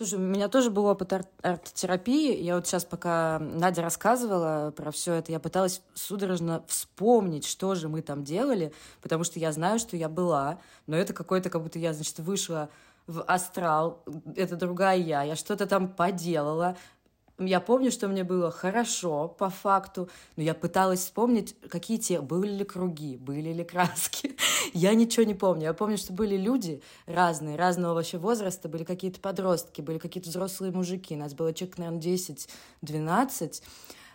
Слушай, 0.00 0.14
у 0.14 0.22
меня 0.22 0.48
тоже 0.48 0.70
был 0.70 0.86
опыт 0.86 1.12
арт- 1.12 1.28
арт-терапии. 1.42 2.34
Я 2.40 2.56
вот 2.56 2.66
сейчас, 2.66 2.86
пока 2.86 3.38
Надя 3.38 3.82
рассказывала 3.82 4.70
про 4.74 4.92
все 4.92 5.12
это, 5.12 5.30
я 5.30 5.38
пыталась 5.38 5.82
судорожно 5.92 6.64
вспомнить, 6.68 7.44
что 7.44 7.74
же 7.74 7.90
мы 7.90 8.00
там 8.00 8.24
делали, 8.24 8.72
потому 9.02 9.24
что 9.24 9.38
я 9.38 9.52
знаю, 9.52 9.78
что 9.78 9.98
я 9.98 10.08
была, 10.08 10.58
но 10.86 10.96
это 10.96 11.12
какой-то, 11.12 11.50
как 11.50 11.62
будто 11.62 11.78
я, 11.78 11.92
значит, 11.92 12.18
вышла 12.18 12.70
в 13.06 13.22
астрал, 13.24 14.02
это 14.36 14.56
другая 14.56 14.96
я, 14.96 15.22
я 15.22 15.36
что-то 15.36 15.66
там 15.66 15.86
поделала, 15.86 16.78
я 17.46 17.60
помню, 17.60 17.90
что 17.90 18.08
мне 18.08 18.24
было 18.24 18.50
хорошо 18.50 19.28
по 19.28 19.48
факту, 19.48 20.08
но 20.36 20.42
я 20.42 20.54
пыталась 20.54 21.00
вспомнить, 21.00 21.56
какие 21.68 21.98
те 21.98 22.20
были 22.20 22.52
ли 22.52 22.64
круги, 22.64 23.16
были 23.16 23.52
ли 23.52 23.64
краски. 23.64 24.36
я 24.74 24.94
ничего 24.94 25.24
не 25.24 25.34
помню. 25.34 25.64
Я 25.64 25.74
помню, 25.74 25.96
что 25.96 26.12
были 26.12 26.36
люди 26.36 26.82
разные, 27.06 27.56
разного 27.56 27.94
вообще 27.94 28.18
возраста, 28.18 28.68
были 28.68 28.84
какие-то 28.84 29.20
подростки, 29.20 29.80
были 29.80 29.98
какие-то 29.98 30.28
взрослые 30.28 30.72
мужики. 30.72 31.16
Нас 31.16 31.34
было 31.34 31.52
человек, 31.52 31.78
наверное, 31.78 32.00
10-12 32.00 33.62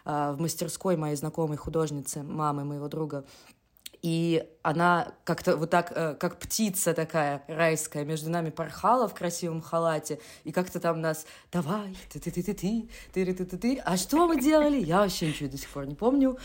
а, 0.06 0.34
в 0.34 0.40
мастерской 0.40 0.96
моей 0.96 1.16
знакомой 1.16 1.58
художницы, 1.58 2.22
мамы 2.22 2.64
моего 2.64 2.88
друга 2.88 3.26
и 4.06 4.48
она 4.62 5.14
как-то 5.24 5.58
вот 5.58 5.72
так, 5.72 5.92
э, 5.96 6.14
как 6.14 6.38
птица 6.38 6.94
такая 6.94 7.44
райская, 7.48 8.06
между 8.06 8.30
нами 8.30 8.52
порхала 8.52 9.08
в 9.08 9.16
красивом 9.16 9.64
халате, 9.64 10.20
и 10.44 10.52
как-то 10.52 10.80
там 10.80 11.02
нас 11.02 11.26
«давай, 11.52 11.98
ты-ты-ты-ты-ты, 12.14 12.88
ты-ты-ты-ты». 13.12 13.82
А 13.84 13.98
что 13.98 14.28
мы 14.28 14.40
делали? 14.40 14.78
Я 14.78 15.00
вообще 15.00 15.30
ничего 15.30 15.50
до 15.50 15.58
сих 15.58 15.70
пор 15.70 15.88
не 15.88 15.96
помню. 15.96 16.38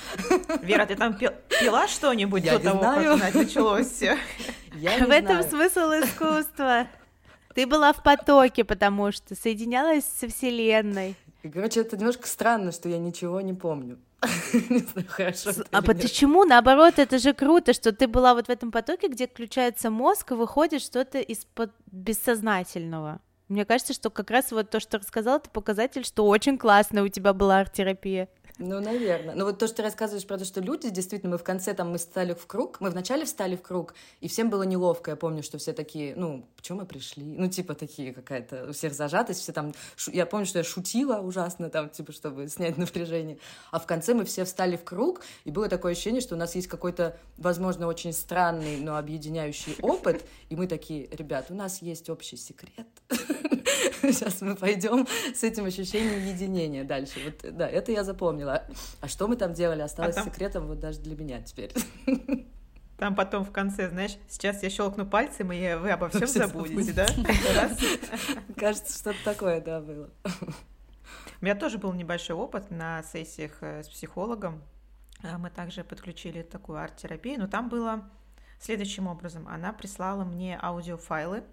Вера, 0.62 0.86
ты 0.86 0.96
там 0.96 1.14
пила 1.14 1.86
что-нибудь 1.86 2.44
до 2.44 2.58
того, 2.60 3.18
как 3.18 3.34
началось 3.34 3.90
все? 3.90 4.16
В 4.72 5.10
этом 5.10 5.42
смысл 5.42 5.80
искусства. 6.02 6.86
Ты 7.54 7.66
была 7.66 7.92
в 7.92 8.02
потоке, 8.02 8.64
потому 8.64 9.12
что 9.12 9.34
соединялась 9.34 10.06
со 10.06 10.28
Вселенной. 10.28 11.14
И, 11.42 11.48
короче, 11.48 11.80
это 11.80 11.96
немножко 11.96 12.26
странно, 12.26 12.72
что 12.72 12.88
я 12.88 12.98
ничего 12.98 13.40
не 13.40 13.54
помню. 13.54 13.98
Не 14.68 14.78
знаю, 14.78 15.06
хорошо. 15.08 15.50
А 15.70 15.82
почему? 15.82 16.44
Наоборот, 16.44 16.98
это 16.98 17.18
же 17.18 17.32
круто, 17.32 17.72
что 17.72 17.92
ты 17.92 18.06
была 18.06 18.34
вот 18.34 18.48
в 18.48 18.50
этом 18.50 18.70
потоке, 18.70 19.08
где 19.08 19.26
включается 19.26 19.90
мозг, 19.90 20.32
и 20.32 20.34
выходит 20.34 20.82
что-то 20.82 21.18
из-под 21.20 21.72
бессознательного. 21.90 23.20
Мне 23.48 23.64
кажется, 23.64 23.94
что 23.94 24.10
как 24.10 24.30
раз 24.30 24.52
вот 24.52 24.70
то, 24.70 24.78
что 24.78 24.98
рассказала, 24.98 25.38
это 25.38 25.50
показатель, 25.50 26.04
что 26.04 26.26
очень 26.26 26.58
классно 26.58 27.02
у 27.02 27.08
тебя 27.08 27.32
была 27.32 27.60
арт-терапия. 27.60 28.28
Ну, 28.60 28.78
наверное. 28.78 29.34
Но 29.34 29.46
вот 29.46 29.58
то, 29.58 29.66
что 29.66 29.78
ты 29.78 29.82
рассказываешь 29.82 30.26
про 30.26 30.36
то, 30.36 30.44
что 30.44 30.60
люди, 30.60 30.90
действительно, 30.90 31.32
мы 31.32 31.38
в 31.38 31.42
конце 31.42 31.72
там 31.72 31.90
мы 31.90 31.98
встали 31.98 32.34
в 32.34 32.46
круг, 32.46 32.78
мы 32.80 32.90
вначале 32.90 33.24
встали 33.24 33.56
в 33.56 33.62
круг, 33.62 33.94
и 34.20 34.28
всем 34.28 34.50
было 34.50 34.64
неловко. 34.64 35.12
Я 35.12 35.16
помню, 35.16 35.42
что 35.42 35.56
все 35.56 35.72
такие, 35.72 36.14
ну, 36.14 36.46
почему 36.56 36.80
мы 36.80 36.86
пришли? 36.86 37.24
Ну, 37.24 37.48
типа 37.48 37.74
такие 37.74 38.12
какая-то 38.12 38.66
у 38.68 38.72
всех 38.72 38.92
зажатость, 38.92 39.40
все 39.40 39.52
там... 39.52 39.72
Шу... 39.96 40.10
Я 40.10 40.26
помню, 40.26 40.44
что 40.44 40.58
я 40.58 40.64
шутила 40.64 41.20
ужасно 41.20 41.70
там, 41.70 41.88
типа, 41.88 42.12
чтобы 42.12 42.48
снять 42.48 42.76
напряжение. 42.76 43.38
А 43.70 43.78
в 43.78 43.86
конце 43.86 44.12
мы 44.12 44.26
все 44.26 44.44
встали 44.44 44.76
в 44.76 44.84
круг, 44.84 45.22
и 45.44 45.50
было 45.50 45.68
такое 45.68 45.92
ощущение, 45.92 46.20
что 46.20 46.34
у 46.34 46.38
нас 46.38 46.54
есть 46.54 46.68
какой-то, 46.68 47.16
возможно, 47.38 47.86
очень 47.86 48.12
странный, 48.12 48.76
но 48.76 48.98
объединяющий 48.98 49.74
опыт, 49.80 50.22
и 50.50 50.56
мы 50.56 50.66
такие, 50.66 51.08
ребят, 51.12 51.46
у 51.48 51.54
нас 51.54 51.80
есть 51.80 52.10
общий 52.10 52.36
секрет. 52.36 52.86
Сейчас 54.02 54.40
мы 54.40 54.54
пойдем 54.56 55.06
с 55.34 55.42
этим 55.42 55.64
ощущением 55.64 56.26
единения 56.26 56.84
дальше. 56.84 57.20
Вот, 57.24 57.56
да, 57.56 57.68
это 57.68 57.92
я 57.92 58.04
запомнила. 58.04 58.64
А 59.00 59.08
что 59.08 59.28
мы 59.28 59.36
там 59.36 59.54
делали, 59.54 59.82
осталось 59.82 60.16
а 60.16 60.22
там... 60.22 60.32
секретом 60.32 60.66
вот 60.66 60.80
даже 60.80 61.00
для 61.00 61.16
меня 61.16 61.40
теперь. 61.42 61.72
Там 62.96 63.14
потом 63.14 63.46
в 63.46 63.50
конце, 63.50 63.88
знаешь, 63.88 64.18
сейчас 64.28 64.62
я 64.62 64.68
щелкну 64.68 65.06
пальцем, 65.06 65.50
и 65.52 65.74
вы 65.76 65.90
обо 65.90 66.10
всем 66.10 66.26
забудете, 66.26 66.92
да? 66.92 67.06
Кажется, 68.58 68.98
что-то 68.98 69.16
такое, 69.24 69.62
да, 69.62 69.80
было. 69.80 70.10
У 71.40 71.44
меня 71.46 71.54
тоже 71.54 71.78
был 71.78 71.94
небольшой 71.94 72.36
опыт 72.36 72.70
на 72.70 73.02
сессиях 73.02 73.52
э, 73.62 73.82
с 73.82 73.88
психологом. 73.88 74.62
А, 75.22 75.38
мы 75.38 75.48
также 75.48 75.82
подключили 75.82 76.42
такую 76.42 76.78
арт-терапию, 76.78 77.40
но 77.40 77.46
там 77.46 77.70
было 77.70 78.04
следующим 78.60 79.06
образом. 79.06 79.48
Она 79.48 79.72
прислала 79.72 80.24
мне 80.24 80.58
аудиофайлы, 80.60 81.44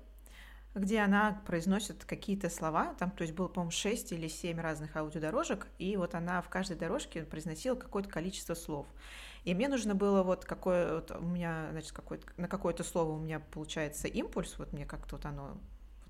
где 0.78 1.00
она 1.00 1.42
произносит 1.46 2.06
какие-то 2.06 2.50
слова, 2.50 2.96
там, 3.00 3.12
то 3.12 3.24
есть 3.24 3.34
было, 3.34 3.48
по-моему, 3.48 3.72
6 3.72 4.12
или 4.14 4.28
7 4.28 4.60
разных 4.60 4.96
аудиодорожек, 4.96 5.68
и 5.78 5.98
вот 5.98 6.16
она 6.16 6.42
в 6.42 6.50
каждой 6.50 6.78
дорожке 6.78 7.24
произносила 7.24 7.76
какое-то 7.76 8.10
количество 8.10 8.54
слов. 8.54 8.88
И 9.44 9.54
мне 9.54 9.68
нужно 9.70 9.96
было 9.96 10.24
вот 10.24 10.46
какое 10.46 10.96
вот 10.96 11.12
у 11.12 11.24
меня, 11.24 11.70
значит, 11.72 11.92
какое 11.92 12.20
на 12.38 12.48
какое-то 12.48 12.84
слово 12.84 13.14
у 13.14 13.20
меня 13.20 13.40
получается 13.40 14.08
импульс, 14.08 14.56
вот 14.58 14.74
мне 14.74 14.86
как-то 14.86 15.16
вот 15.16 15.26
оно 15.26 15.58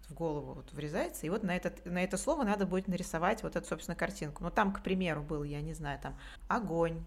в 0.09 0.13
голову 0.13 0.53
вот 0.53 0.71
врезается, 0.73 1.25
и 1.25 1.29
вот 1.29 1.43
на, 1.43 1.55
этот, 1.55 1.85
на 1.85 2.03
это 2.03 2.17
слово 2.17 2.43
надо 2.43 2.65
будет 2.65 2.87
нарисовать 2.87 3.43
вот 3.43 3.55
эту, 3.55 3.67
собственно, 3.67 3.95
картинку. 3.95 4.43
Но 4.43 4.49
там, 4.49 4.73
к 4.73 4.81
примеру, 4.81 5.21
был, 5.21 5.43
я 5.43 5.61
не 5.61 5.73
знаю, 5.73 5.99
там 6.01 6.17
огонь, 6.47 7.03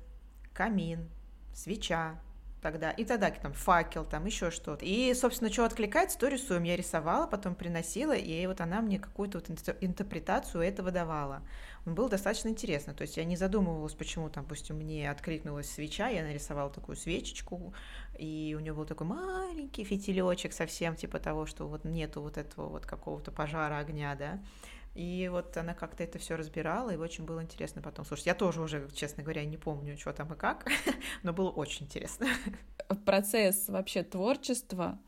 камин, 0.52 1.08
свеча, 1.54 2.20
тогда, 2.60 2.90
и 2.90 3.04
тогда 3.04 3.30
там 3.30 3.52
факел, 3.52 4.04
там 4.04 4.26
еще 4.26 4.50
что-то. 4.50 4.84
И, 4.84 5.12
собственно, 5.14 5.52
что 5.52 5.64
откликается, 5.64 6.18
то 6.18 6.28
рисуем. 6.28 6.64
Я 6.64 6.76
рисовала, 6.76 7.26
потом 7.26 7.54
приносила, 7.54 8.12
и 8.12 8.46
вот 8.46 8.60
она 8.60 8.80
мне 8.80 8.98
какую-то 8.98 9.38
вот 9.38 9.76
интерпретацию 9.80 10.62
этого 10.62 10.90
давала. 10.90 11.42
Он 11.86 11.94
был 11.94 12.08
достаточно 12.08 12.48
интересно, 12.48 12.92
то 12.92 13.02
есть 13.02 13.16
я 13.16 13.24
не 13.24 13.36
задумывалась, 13.36 13.94
почему, 13.94 14.28
там, 14.28 14.44
допустим, 14.44 14.76
мне 14.76 15.10
откликнулась 15.10 15.70
свеча, 15.70 16.08
я 16.08 16.22
нарисовала 16.22 16.70
такую 16.70 16.96
свечечку, 16.96 17.72
и 18.18 18.54
у 18.56 18.60
нее 18.60 18.74
был 18.74 18.84
такой 18.84 19.06
маленький 19.06 19.84
фитилечек 19.84 20.52
совсем, 20.52 20.94
типа 20.94 21.18
того, 21.18 21.46
что 21.46 21.66
вот 21.66 21.84
нету 21.84 22.20
вот 22.20 22.36
этого 22.36 22.68
вот 22.68 22.84
какого-то 22.84 23.32
пожара 23.32 23.78
огня, 23.78 24.14
да, 24.14 24.38
и 24.94 25.28
вот 25.30 25.56
она 25.56 25.74
как-то 25.74 26.02
это 26.02 26.18
все 26.18 26.36
разбирала, 26.36 26.90
и 26.90 26.96
очень 26.96 27.24
было 27.24 27.42
интересно 27.42 27.80
потом. 27.80 28.04
Слушай, 28.04 28.24
я 28.26 28.34
тоже 28.34 28.60
уже, 28.60 28.88
честно 28.92 29.22
говоря, 29.22 29.44
не 29.44 29.56
помню, 29.56 29.96
что 29.96 30.12
там 30.12 30.32
и 30.32 30.36
как, 30.36 30.66
но 31.22 31.32
было 31.32 31.50
очень 31.50 31.86
интересно. 31.86 32.26
Процесс 33.04 33.68
вообще 33.68 34.02
творчества, 34.02 34.98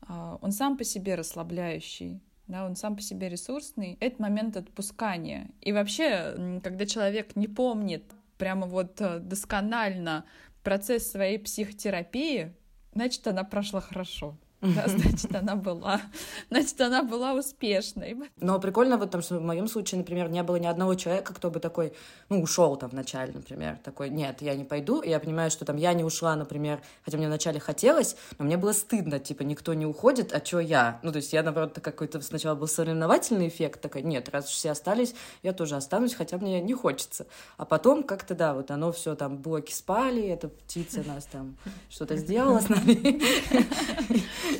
а, 0.00 0.38
он 0.42 0.50
сам 0.52 0.76
по 0.76 0.84
себе 0.84 1.14
расслабляющий, 1.14 2.20
да, 2.48 2.66
он 2.66 2.74
сам 2.74 2.96
по 2.96 3.02
себе 3.02 3.28
ресурсный. 3.28 3.96
Это 4.00 4.20
момент 4.20 4.56
отпускания. 4.56 5.48
И 5.60 5.72
вообще, 5.72 6.60
когда 6.62 6.86
человек 6.86 7.36
не 7.36 7.46
помнит 7.46 8.04
прямо 8.36 8.66
вот 8.66 9.00
э, 9.00 9.20
досконально 9.20 10.24
процесс 10.64 11.10
своей 11.10 11.38
психотерапии, 11.38 12.52
значит, 12.94 13.26
она 13.26 13.44
прошла 13.44 13.80
хорошо. 13.80 14.36
Да, 14.62 14.86
значит, 14.86 15.34
она 15.34 15.56
была, 15.56 16.00
значит, 16.48 16.80
она 16.80 17.02
была 17.02 17.34
успешной. 17.34 18.16
Но 18.36 18.60
прикольно 18.60 18.96
вот 18.96 19.10
там, 19.10 19.20
что 19.20 19.38
в 19.38 19.42
моем 19.42 19.66
случае, 19.66 19.98
например, 19.98 20.30
не 20.30 20.40
было 20.44 20.54
ни 20.54 20.66
одного 20.66 20.94
человека, 20.94 21.34
кто 21.34 21.50
бы 21.50 21.58
такой, 21.58 21.92
ну, 22.28 22.40
ушел 22.40 22.76
там 22.76 22.90
вначале, 22.90 23.32
например, 23.32 23.78
такой, 23.82 24.08
нет, 24.08 24.40
я 24.40 24.54
не 24.54 24.62
пойду, 24.64 25.00
и 25.00 25.10
я 25.10 25.18
понимаю, 25.18 25.50
что 25.50 25.64
там 25.64 25.76
я 25.76 25.92
не 25.94 26.04
ушла, 26.04 26.36
например, 26.36 26.80
хотя 27.04 27.18
мне 27.18 27.26
вначале 27.26 27.58
хотелось, 27.58 28.14
но 28.38 28.44
мне 28.44 28.56
было 28.56 28.72
стыдно, 28.72 29.18
типа, 29.18 29.42
никто 29.42 29.74
не 29.74 29.84
уходит, 29.84 30.32
а 30.32 30.44
что 30.44 30.60
я? 30.60 31.00
Ну, 31.02 31.10
то 31.10 31.16
есть 31.16 31.32
я, 31.32 31.42
наоборот, 31.42 31.80
какой-то 31.82 32.20
сначала 32.20 32.54
был 32.54 32.68
соревновательный 32.68 33.48
эффект, 33.48 33.80
такой, 33.80 34.02
нет, 34.02 34.28
раз 34.28 34.44
все 34.44 34.70
остались, 34.70 35.16
я 35.42 35.52
тоже 35.52 35.74
останусь, 35.74 36.14
хотя 36.14 36.38
мне 36.38 36.60
не 36.60 36.74
хочется. 36.74 37.26
А 37.56 37.64
потом 37.64 38.04
как-то, 38.04 38.36
да, 38.36 38.54
вот 38.54 38.70
оно 38.70 38.92
все 38.92 39.16
там, 39.16 39.38
блоки 39.38 39.72
спали, 39.72 40.22
эта 40.22 40.48
птица 40.48 41.02
нас 41.04 41.24
там 41.24 41.56
что-то 41.90 42.16
сделала 42.16 42.60
с 42.60 42.68
нами. 42.68 43.20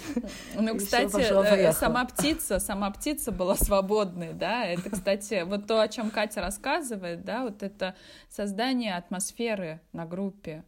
Ну, 0.54 0.76
кстати, 0.76 1.20
э, 1.20 1.72
сама 1.72 2.04
птица, 2.04 2.58
сама 2.58 2.90
птица 2.90 3.32
была 3.32 3.56
свободной, 3.56 4.32
да, 4.32 4.64
это, 4.64 4.90
кстати, 4.90 5.42
вот 5.44 5.66
то, 5.66 5.80
о 5.80 5.88
чем 5.88 6.10
Катя 6.10 6.40
рассказывает, 6.40 7.24
да, 7.24 7.42
вот 7.44 7.62
это 7.62 7.94
создание 8.28 8.96
атмосферы 8.96 9.80
на 9.92 10.06
группе, 10.06 10.64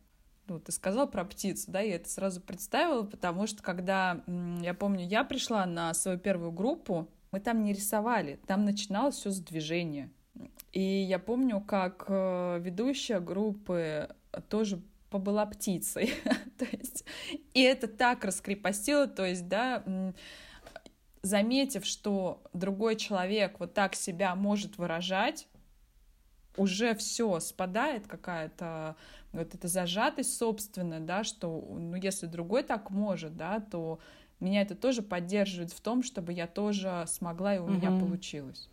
ну, 0.46 0.60
ты 0.60 0.72
сказал 0.72 1.08
про 1.08 1.24
птицу, 1.24 1.70
да, 1.70 1.80
я 1.80 1.96
это 1.96 2.08
сразу 2.08 2.40
представила, 2.40 3.02
потому 3.02 3.46
что 3.46 3.62
когда, 3.62 4.22
я 4.60 4.74
помню, 4.74 5.06
я 5.06 5.24
пришла 5.24 5.64
на 5.66 5.94
свою 5.94 6.18
первую 6.18 6.52
группу, 6.52 7.08
мы 7.30 7.40
там 7.40 7.64
не 7.64 7.72
рисовали, 7.72 8.38
там 8.46 8.64
начиналось 8.64 9.16
все 9.16 9.30
с 9.30 9.40
движения. 9.40 10.10
И 10.72 10.80
я 10.80 11.18
помню, 11.18 11.60
как 11.60 12.04
э, 12.08 12.58
ведущая 12.60 13.20
группы 13.20 14.08
тоже 14.48 14.80
побыла 15.14 15.46
птицей. 15.46 16.12
то 16.58 16.66
есть, 16.72 17.04
и 17.52 17.62
это 17.62 17.86
так 17.86 18.24
раскрепостило, 18.24 19.06
то 19.06 19.24
есть, 19.24 19.46
да, 19.46 19.84
заметив, 21.22 21.86
что 21.86 22.42
другой 22.52 22.96
человек 22.96 23.60
вот 23.60 23.74
так 23.74 23.94
себя 23.94 24.34
может 24.34 24.76
выражать, 24.76 25.46
уже 26.56 26.96
все 26.96 27.38
спадает 27.38 28.08
какая-то 28.08 28.96
вот 29.30 29.54
эта 29.54 29.68
зажатость 29.68 30.36
собственная, 30.36 30.98
да, 30.98 31.22
что, 31.22 31.64
ну, 31.78 31.94
если 31.94 32.26
другой 32.26 32.64
так 32.64 32.90
может, 32.90 33.36
да, 33.36 33.60
то 33.60 34.00
меня 34.40 34.62
это 34.62 34.74
тоже 34.74 35.02
поддерживает 35.02 35.70
в 35.70 35.80
том, 35.80 36.02
чтобы 36.02 36.32
я 36.32 36.48
тоже 36.48 37.04
смогла, 37.06 37.54
и 37.54 37.60
у 37.60 37.64
угу. 37.66 37.74
меня 37.74 37.90
получилось. 37.90 38.68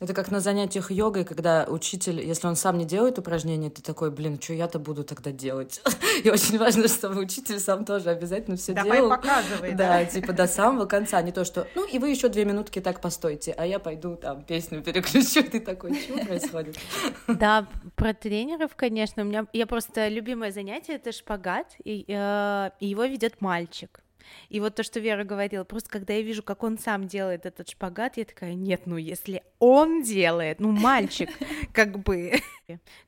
Это 0.00 0.14
как 0.14 0.30
на 0.30 0.40
занятиях 0.40 0.90
йогой, 0.90 1.26
когда 1.26 1.66
учитель, 1.68 2.22
если 2.26 2.46
он 2.46 2.56
сам 2.56 2.78
не 2.78 2.86
делает 2.86 3.18
упражнения, 3.18 3.68
ты 3.68 3.82
такой, 3.82 4.10
блин, 4.10 4.40
что 4.40 4.54
я-то 4.54 4.78
буду 4.78 5.04
тогда 5.04 5.30
делать? 5.30 5.82
И 6.24 6.30
очень 6.30 6.56
важно, 6.56 6.88
чтобы 6.88 7.20
учитель 7.20 7.60
сам 7.60 7.84
тоже 7.84 8.08
обязательно 8.08 8.56
все 8.56 8.72
Давай 8.72 8.96
делал. 8.96 9.10
показывай, 9.10 9.72
да. 9.74 9.88
Да, 9.88 10.04
типа 10.06 10.32
до 10.32 10.46
самого 10.46 10.86
конца. 10.86 11.20
Не 11.20 11.32
то, 11.32 11.44
что, 11.44 11.66
ну, 11.74 11.86
и 11.86 11.98
вы 11.98 12.08
еще 12.08 12.30
две 12.30 12.46
минутки 12.46 12.80
так 12.80 13.02
постойте, 13.02 13.52
а 13.52 13.66
я 13.66 13.78
пойду 13.78 14.16
там 14.16 14.42
песню 14.42 14.82
переключу. 14.82 15.42
Ты 15.50 15.60
такой, 15.60 15.94
что 15.94 16.14
происходит? 16.24 16.78
Да, 17.28 17.66
про 17.94 18.14
тренеров, 18.14 18.74
конечно. 18.76 19.22
У 19.22 19.26
меня, 19.26 19.46
я 19.52 19.66
просто 19.66 20.08
любимое 20.08 20.50
занятие— 20.50 20.94
это 20.94 21.12
шпагат, 21.12 21.66
и, 21.84 22.06
э, 22.08 22.70
и 22.80 22.86
его 22.86 23.04
ведет 23.04 23.40
мальчик. 23.40 24.00
И 24.48 24.60
вот 24.60 24.74
то, 24.74 24.82
что 24.82 25.00
Вера 25.00 25.24
говорила, 25.24 25.64
просто 25.64 25.90
когда 25.90 26.14
я 26.14 26.22
вижу, 26.22 26.42
как 26.42 26.62
он 26.62 26.78
сам 26.78 27.06
делает 27.06 27.46
этот 27.46 27.68
шпагат, 27.68 28.16
я 28.16 28.24
такая, 28.24 28.54
нет, 28.54 28.82
ну 28.86 28.96
если 28.96 29.42
он 29.58 30.02
делает, 30.02 30.60
ну 30.60 30.70
мальчик, 30.70 31.28
как 31.72 31.98
бы. 31.98 32.32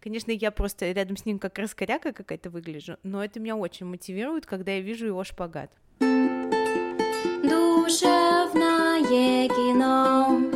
Конечно, 0.01 0.33
я 0.33 0.51
просто 0.51 0.90
рядом 0.92 1.16
с 1.16 1.25
ним 1.25 1.38
как 1.38 1.59
раскоряка 1.59 2.12
какая-то 2.12 2.51
выгляжу, 2.51 2.96
но 3.03 3.25
это 3.25 3.40
меня 3.40 3.57
очень 3.57 3.87
мотивирует, 3.87 4.46
когда 4.46 4.72
я 4.72 4.81
вижу 4.81 5.07
его 5.07 5.25
шпагат. 5.25 5.70
Душевное 7.42 9.03
кино. 9.48 10.52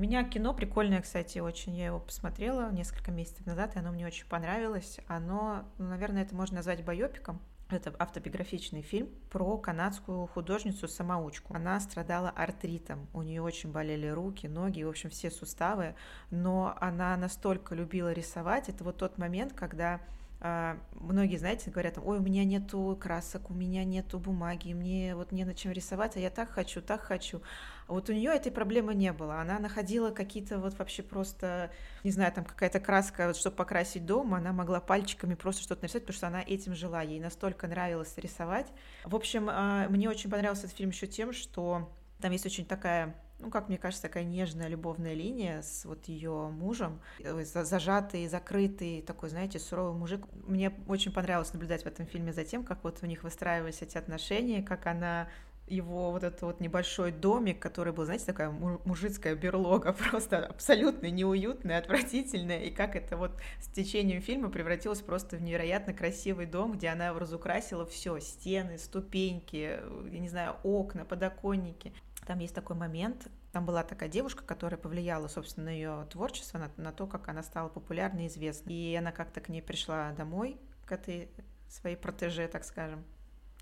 Меня 0.00 0.24
кино 0.24 0.54
прикольное, 0.54 1.02
кстати, 1.02 1.38
очень. 1.38 1.76
Я 1.76 1.86
его 1.86 2.00
посмотрела 2.00 2.70
несколько 2.70 3.10
месяцев 3.10 3.46
назад, 3.46 3.76
и 3.76 3.78
оно 3.78 3.92
мне 3.92 4.06
очень 4.06 4.26
понравилось. 4.26 4.98
Оно, 5.06 5.64
ну, 5.78 5.88
наверное, 5.88 6.22
это 6.22 6.34
можно 6.34 6.56
назвать 6.56 6.84
байопиком. 6.84 7.40
Это 7.68 7.94
автобиографичный 7.98 8.82
фильм 8.82 9.10
про 9.30 9.56
канадскую 9.56 10.26
художницу-самоучку. 10.26 11.54
Она 11.54 11.78
страдала 11.78 12.30
артритом, 12.30 13.06
у 13.12 13.22
нее 13.22 13.42
очень 13.42 13.70
болели 13.70 14.08
руки, 14.08 14.48
ноги, 14.48 14.82
в 14.82 14.88
общем, 14.88 15.08
все 15.10 15.30
суставы, 15.30 15.94
но 16.30 16.76
она 16.80 17.16
настолько 17.16 17.76
любила 17.76 18.12
рисовать. 18.12 18.68
Это 18.68 18.82
вот 18.82 18.96
тот 18.96 19.18
момент, 19.18 19.52
когда 19.52 20.00
а, 20.42 20.78
многие, 20.94 21.36
знаете, 21.36 21.70
говорят, 21.70 21.98
ой, 22.02 22.18
у 22.18 22.22
меня 22.22 22.44
нету 22.44 22.96
красок, 22.98 23.50
у 23.50 23.54
меня 23.54 23.84
нету 23.84 24.18
бумаги, 24.18 24.72
мне 24.72 25.14
вот 25.14 25.32
не 25.32 25.44
на 25.44 25.54
чем 25.54 25.72
рисовать, 25.72 26.16
а 26.16 26.20
я 26.20 26.30
так 26.30 26.48
хочу, 26.50 26.80
так 26.80 27.02
хочу. 27.02 27.42
Вот 27.90 28.08
у 28.08 28.12
нее 28.12 28.30
этой 28.32 28.52
проблемы 28.52 28.94
не 28.94 29.12
было. 29.12 29.40
Она 29.40 29.58
находила 29.58 30.10
какие-то 30.10 30.58
вот 30.58 30.78
вообще 30.78 31.02
просто, 31.02 31.70
не 32.04 32.10
знаю, 32.10 32.32
там 32.32 32.44
какая-то 32.44 32.80
краска, 32.80 33.26
вот, 33.26 33.36
чтобы 33.36 33.56
покрасить 33.56 34.06
дом, 34.06 34.34
она 34.34 34.52
могла 34.52 34.80
пальчиками 34.80 35.34
просто 35.34 35.62
что-то 35.62 35.82
нарисовать, 35.82 36.04
потому 36.04 36.16
что 36.16 36.26
она 36.28 36.42
этим 36.42 36.74
жила, 36.74 37.02
ей 37.02 37.20
настолько 37.20 37.66
нравилось 37.66 38.16
рисовать. 38.16 38.68
В 39.04 39.16
общем, 39.16 39.48
а, 39.50 39.88
мне 39.88 40.08
очень 40.08 40.30
понравился 40.30 40.66
этот 40.66 40.76
фильм 40.76 40.90
еще 40.90 41.06
тем, 41.06 41.32
что 41.32 41.90
там 42.20 42.32
есть 42.32 42.46
очень 42.46 42.64
такая 42.64 43.14
ну, 43.40 43.50
как 43.50 43.68
мне 43.68 43.78
кажется, 43.78 44.02
такая 44.02 44.24
нежная 44.24 44.68
любовная 44.68 45.14
линия 45.14 45.62
с 45.62 45.84
вот 45.84 46.06
ее 46.06 46.50
мужем, 46.50 47.00
зажатый, 47.42 48.28
закрытый, 48.28 49.02
такой, 49.02 49.30
знаете, 49.30 49.58
суровый 49.58 49.98
мужик. 49.98 50.26
Мне 50.46 50.72
очень 50.86 51.12
понравилось 51.12 51.52
наблюдать 51.52 51.82
в 51.82 51.86
этом 51.86 52.06
фильме 52.06 52.32
за 52.32 52.44
тем, 52.44 52.64
как 52.64 52.84
вот 52.84 52.98
у 53.02 53.06
них 53.06 53.22
выстраивались 53.22 53.82
эти 53.82 53.96
отношения, 53.96 54.62
как 54.62 54.86
она 54.86 55.28
его 55.70 56.10
вот 56.10 56.24
этот 56.24 56.42
вот 56.42 56.60
небольшой 56.60 57.12
домик, 57.12 57.60
который 57.60 57.92
был, 57.92 58.04
знаете, 58.04 58.26
такая 58.26 58.50
мужицкая 58.50 59.34
берлога, 59.34 59.92
просто 60.10 60.46
абсолютно 60.46 61.10
неуютная, 61.10 61.78
отвратительная, 61.78 62.60
и 62.64 62.70
как 62.70 62.96
это 62.96 63.16
вот 63.16 63.32
с 63.60 63.68
течением 63.68 64.20
фильма 64.20 64.50
превратилось 64.50 65.00
просто 65.00 65.36
в 65.36 65.42
невероятно 65.42 65.94
красивый 65.94 66.46
дом, 66.46 66.72
где 66.72 66.88
она 66.88 67.12
разукрасила 67.12 67.86
все, 67.86 68.18
стены, 68.18 68.78
ступеньки, 68.78 69.80
я 70.10 70.18
не 70.18 70.28
знаю, 70.28 70.56
окна, 70.62 71.04
подоконники. 71.04 71.94
Там 72.26 72.40
есть 72.40 72.54
такой 72.54 72.76
момент, 72.76 73.28
там 73.52 73.66
была 73.66 73.82
такая 73.82 74.08
девушка, 74.08 74.44
которая 74.44 74.78
повлияла, 74.78 75.28
собственно, 75.28 75.66
на 75.66 75.70
ее 75.70 76.06
творчество, 76.10 76.58
на, 76.58 76.70
на 76.76 76.92
то, 76.92 77.06
как 77.06 77.28
она 77.28 77.42
стала 77.42 77.68
популярной 77.68 78.24
и 78.24 78.28
известной. 78.28 78.74
И 78.74 78.94
она 78.94 79.10
как-то 79.10 79.40
к 79.40 79.48
ней 79.48 79.60
пришла 79.60 80.12
домой, 80.12 80.56
к 80.84 80.92
этой 80.92 81.30
своей 81.68 81.96
протеже, 81.96 82.46
так 82.48 82.64
скажем, 82.64 83.04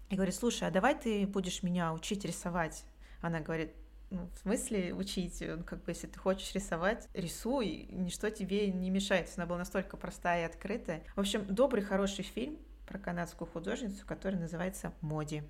и 0.09 0.15
говорит, 0.15 0.35
слушай, 0.35 0.67
а 0.67 0.71
давай 0.71 0.99
ты 0.99 1.27
будешь 1.27 1.63
меня 1.63 1.93
учить 1.93 2.25
рисовать? 2.25 2.85
Она 3.21 3.41
говорит, 3.41 3.73
ну, 4.11 4.29
в 4.35 4.39
смысле 4.39 4.95
учить? 4.95 5.43
Ну, 5.47 5.63
как 5.65 5.85
бы, 5.85 5.91
если 5.91 6.07
ты 6.07 6.19
хочешь 6.19 6.55
рисовать, 6.55 7.09
рисуй, 7.13 7.89
ничто 7.91 8.31
тебе 8.31 8.71
не 8.73 8.91
мешает. 8.91 9.31
Она 9.37 9.47
была 9.47 9.59
настолько 9.59 9.97
простая 9.97 10.43
и 10.43 10.47
открытая. 10.47 11.03
В 11.15 11.21
общем, 11.21 11.45
добрый, 11.47 11.83
хороший 11.83 12.25
фильм 12.25 12.59
про 12.87 12.99
канадскую 12.99 13.49
художницу, 13.49 14.07
который 14.07 14.41
называется 14.41 14.93
«Моди». 15.03 15.43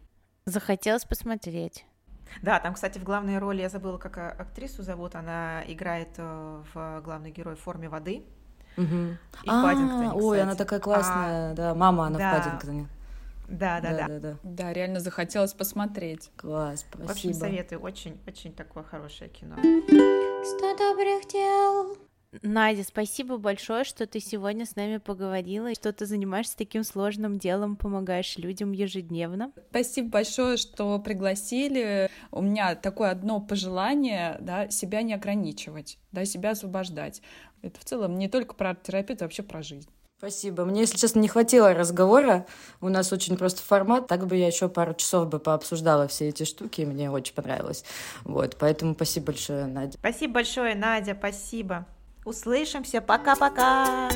Захотелось 0.44 1.04
посмотреть. 1.04 1.84
Да, 2.42 2.58
там, 2.58 2.74
кстати, 2.74 2.98
в 2.98 3.04
главной 3.04 3.38
роли, 3.38 3.62
я 3.62 3.68
забыла, 3.68 3.98
как 3.98 4.18
актрису 4.18 4.82
зовут, 4.82 5.14
она 5.14 5.62
играет 5.66 6.10
э, 6.18 6.62
в 6.74 7.00
главный 7.02 7.30
герой 7.30 7.54
в 7.54 7.60
форме 7.60 7.88
воды. 7.88 8.24
Угу. 8.76 8.84
И 9.44 9.48
а, 9.48 9.60
в 9.60 9.62
Паддингтоне, 9.62 10.10
Ой, 10.12 10.42
она 10.42 10.54
такая 10.54 10.80
классная, 10.80 11.52
а, 11.52 11.54
да, 11.54 11.74
мама 11.74 12.06
она 12.06 12.18
да. 12.18 12.30
в 12.30 12.36
Паддингтоне. 12.36 12.88
Да, 13.48 13.80
да, 13.80 13.92
да, 13.92 14.06
да. 14.06 14.18
Да, 14.20 14.38
да 14.42 14.72
реально 14.72 15.00
захотелось 15.00 15.54
посмотреть. 15.54 16.30
Класс, 16.36 16.84
спасибо. 16.88 17.08
В 17.08 17.10
общем, 17.10 17.34
советую, 17.34 17.80
очень-очень 17.80 18.52
такое 18.52 18.84
хорошее 18.84 19.30
кино. 19.30 19.56
Сто 20.44 20.76
добрых 20.76 21.26
дел. 21.28 21.96
Надя, 22.42 22.84
спасибо 22.84 23.38
большое, 23.38 23.84
что 23.84 24.06
ты 24.06 24.20
сегодня 24.20 24.66
с 24.66 24.76
нами 24.76 24.98
поговорила, 24.98 25.72
что 25.74 25.94
ты 25.94 26.04
занимаешься 26.04 26.58
таким 26.58 26.84
сложным 26.84 27.38
делом, 27.38 27.76
помогаешь 27.76 28.36
людям 28.36 28.72
ежедневно. 28.72 29.52
Спасибо 29.70 30.10
большое, 30.10 30.58
что 30.58 30.98
пригласили. 30.98 32.10
У 32.30 32.42
меня 32.42 32.74
такое 32.74 33.10
одно 33.10 33.40
пожелание, 33.40 34.36
да, 34.40 34.68
себя 34.68 35.00
не 35.00 35.14
ограничивать, 35.14 35.98
да, 36.12 36.26
себя 36.26 36.50
освобождать. 36.50 37.22
Это 37.62 37.80
в 37.80 37.84
целом 37.84 38.18
не 38.18 38.28
только 38.28 38.54
про 38.54 38.74
терапию, 38.74 39.16
это 39.16 39.24
вообще 39.24 39.42
про 39.42 39.62
жизнь. 39.62 39.88
Спасибо. 40.18 40.64
Мне, 40.64 40.80
если 40.80 40.96
честно, 40.96 41.20
не 41.20 41.28
хватило 41.28 41.72
разговора. 41.74 42.44
У 42.80 42.88
нас 42.88 43.12
очень 43.12 43.36
просто 43.36 43.62
формат. 43.62 44.08
Так 44.08 44.26
бы 44.26 44.36
я 44.36 44.48
еще 44.48 44.68
пару 44.68 44.92
часов 44.94 45.28
бы 45.28 45.38
пообсуждала 45.38 46.08
все 46.08 46.28
эти 46.28 46.42
штуки, 46.42 46.82
мне 46.82 47.08
очень 47.08 47.34
понравилось. 47.34 47.84
Вот, 48.24 48.56
поэтому 48.58 48.94
спасибо 48.94 49.26
большое, 49.26 49.66
Надя. 49.66 49.96
Спасибо 49.96 50.34
большое, 50.34 50.74
Надя, 50.74 51.14
спасибо. 51.16 51.86
Услышимся. 52.24 53.00
Пока-пока. 53.00 54.10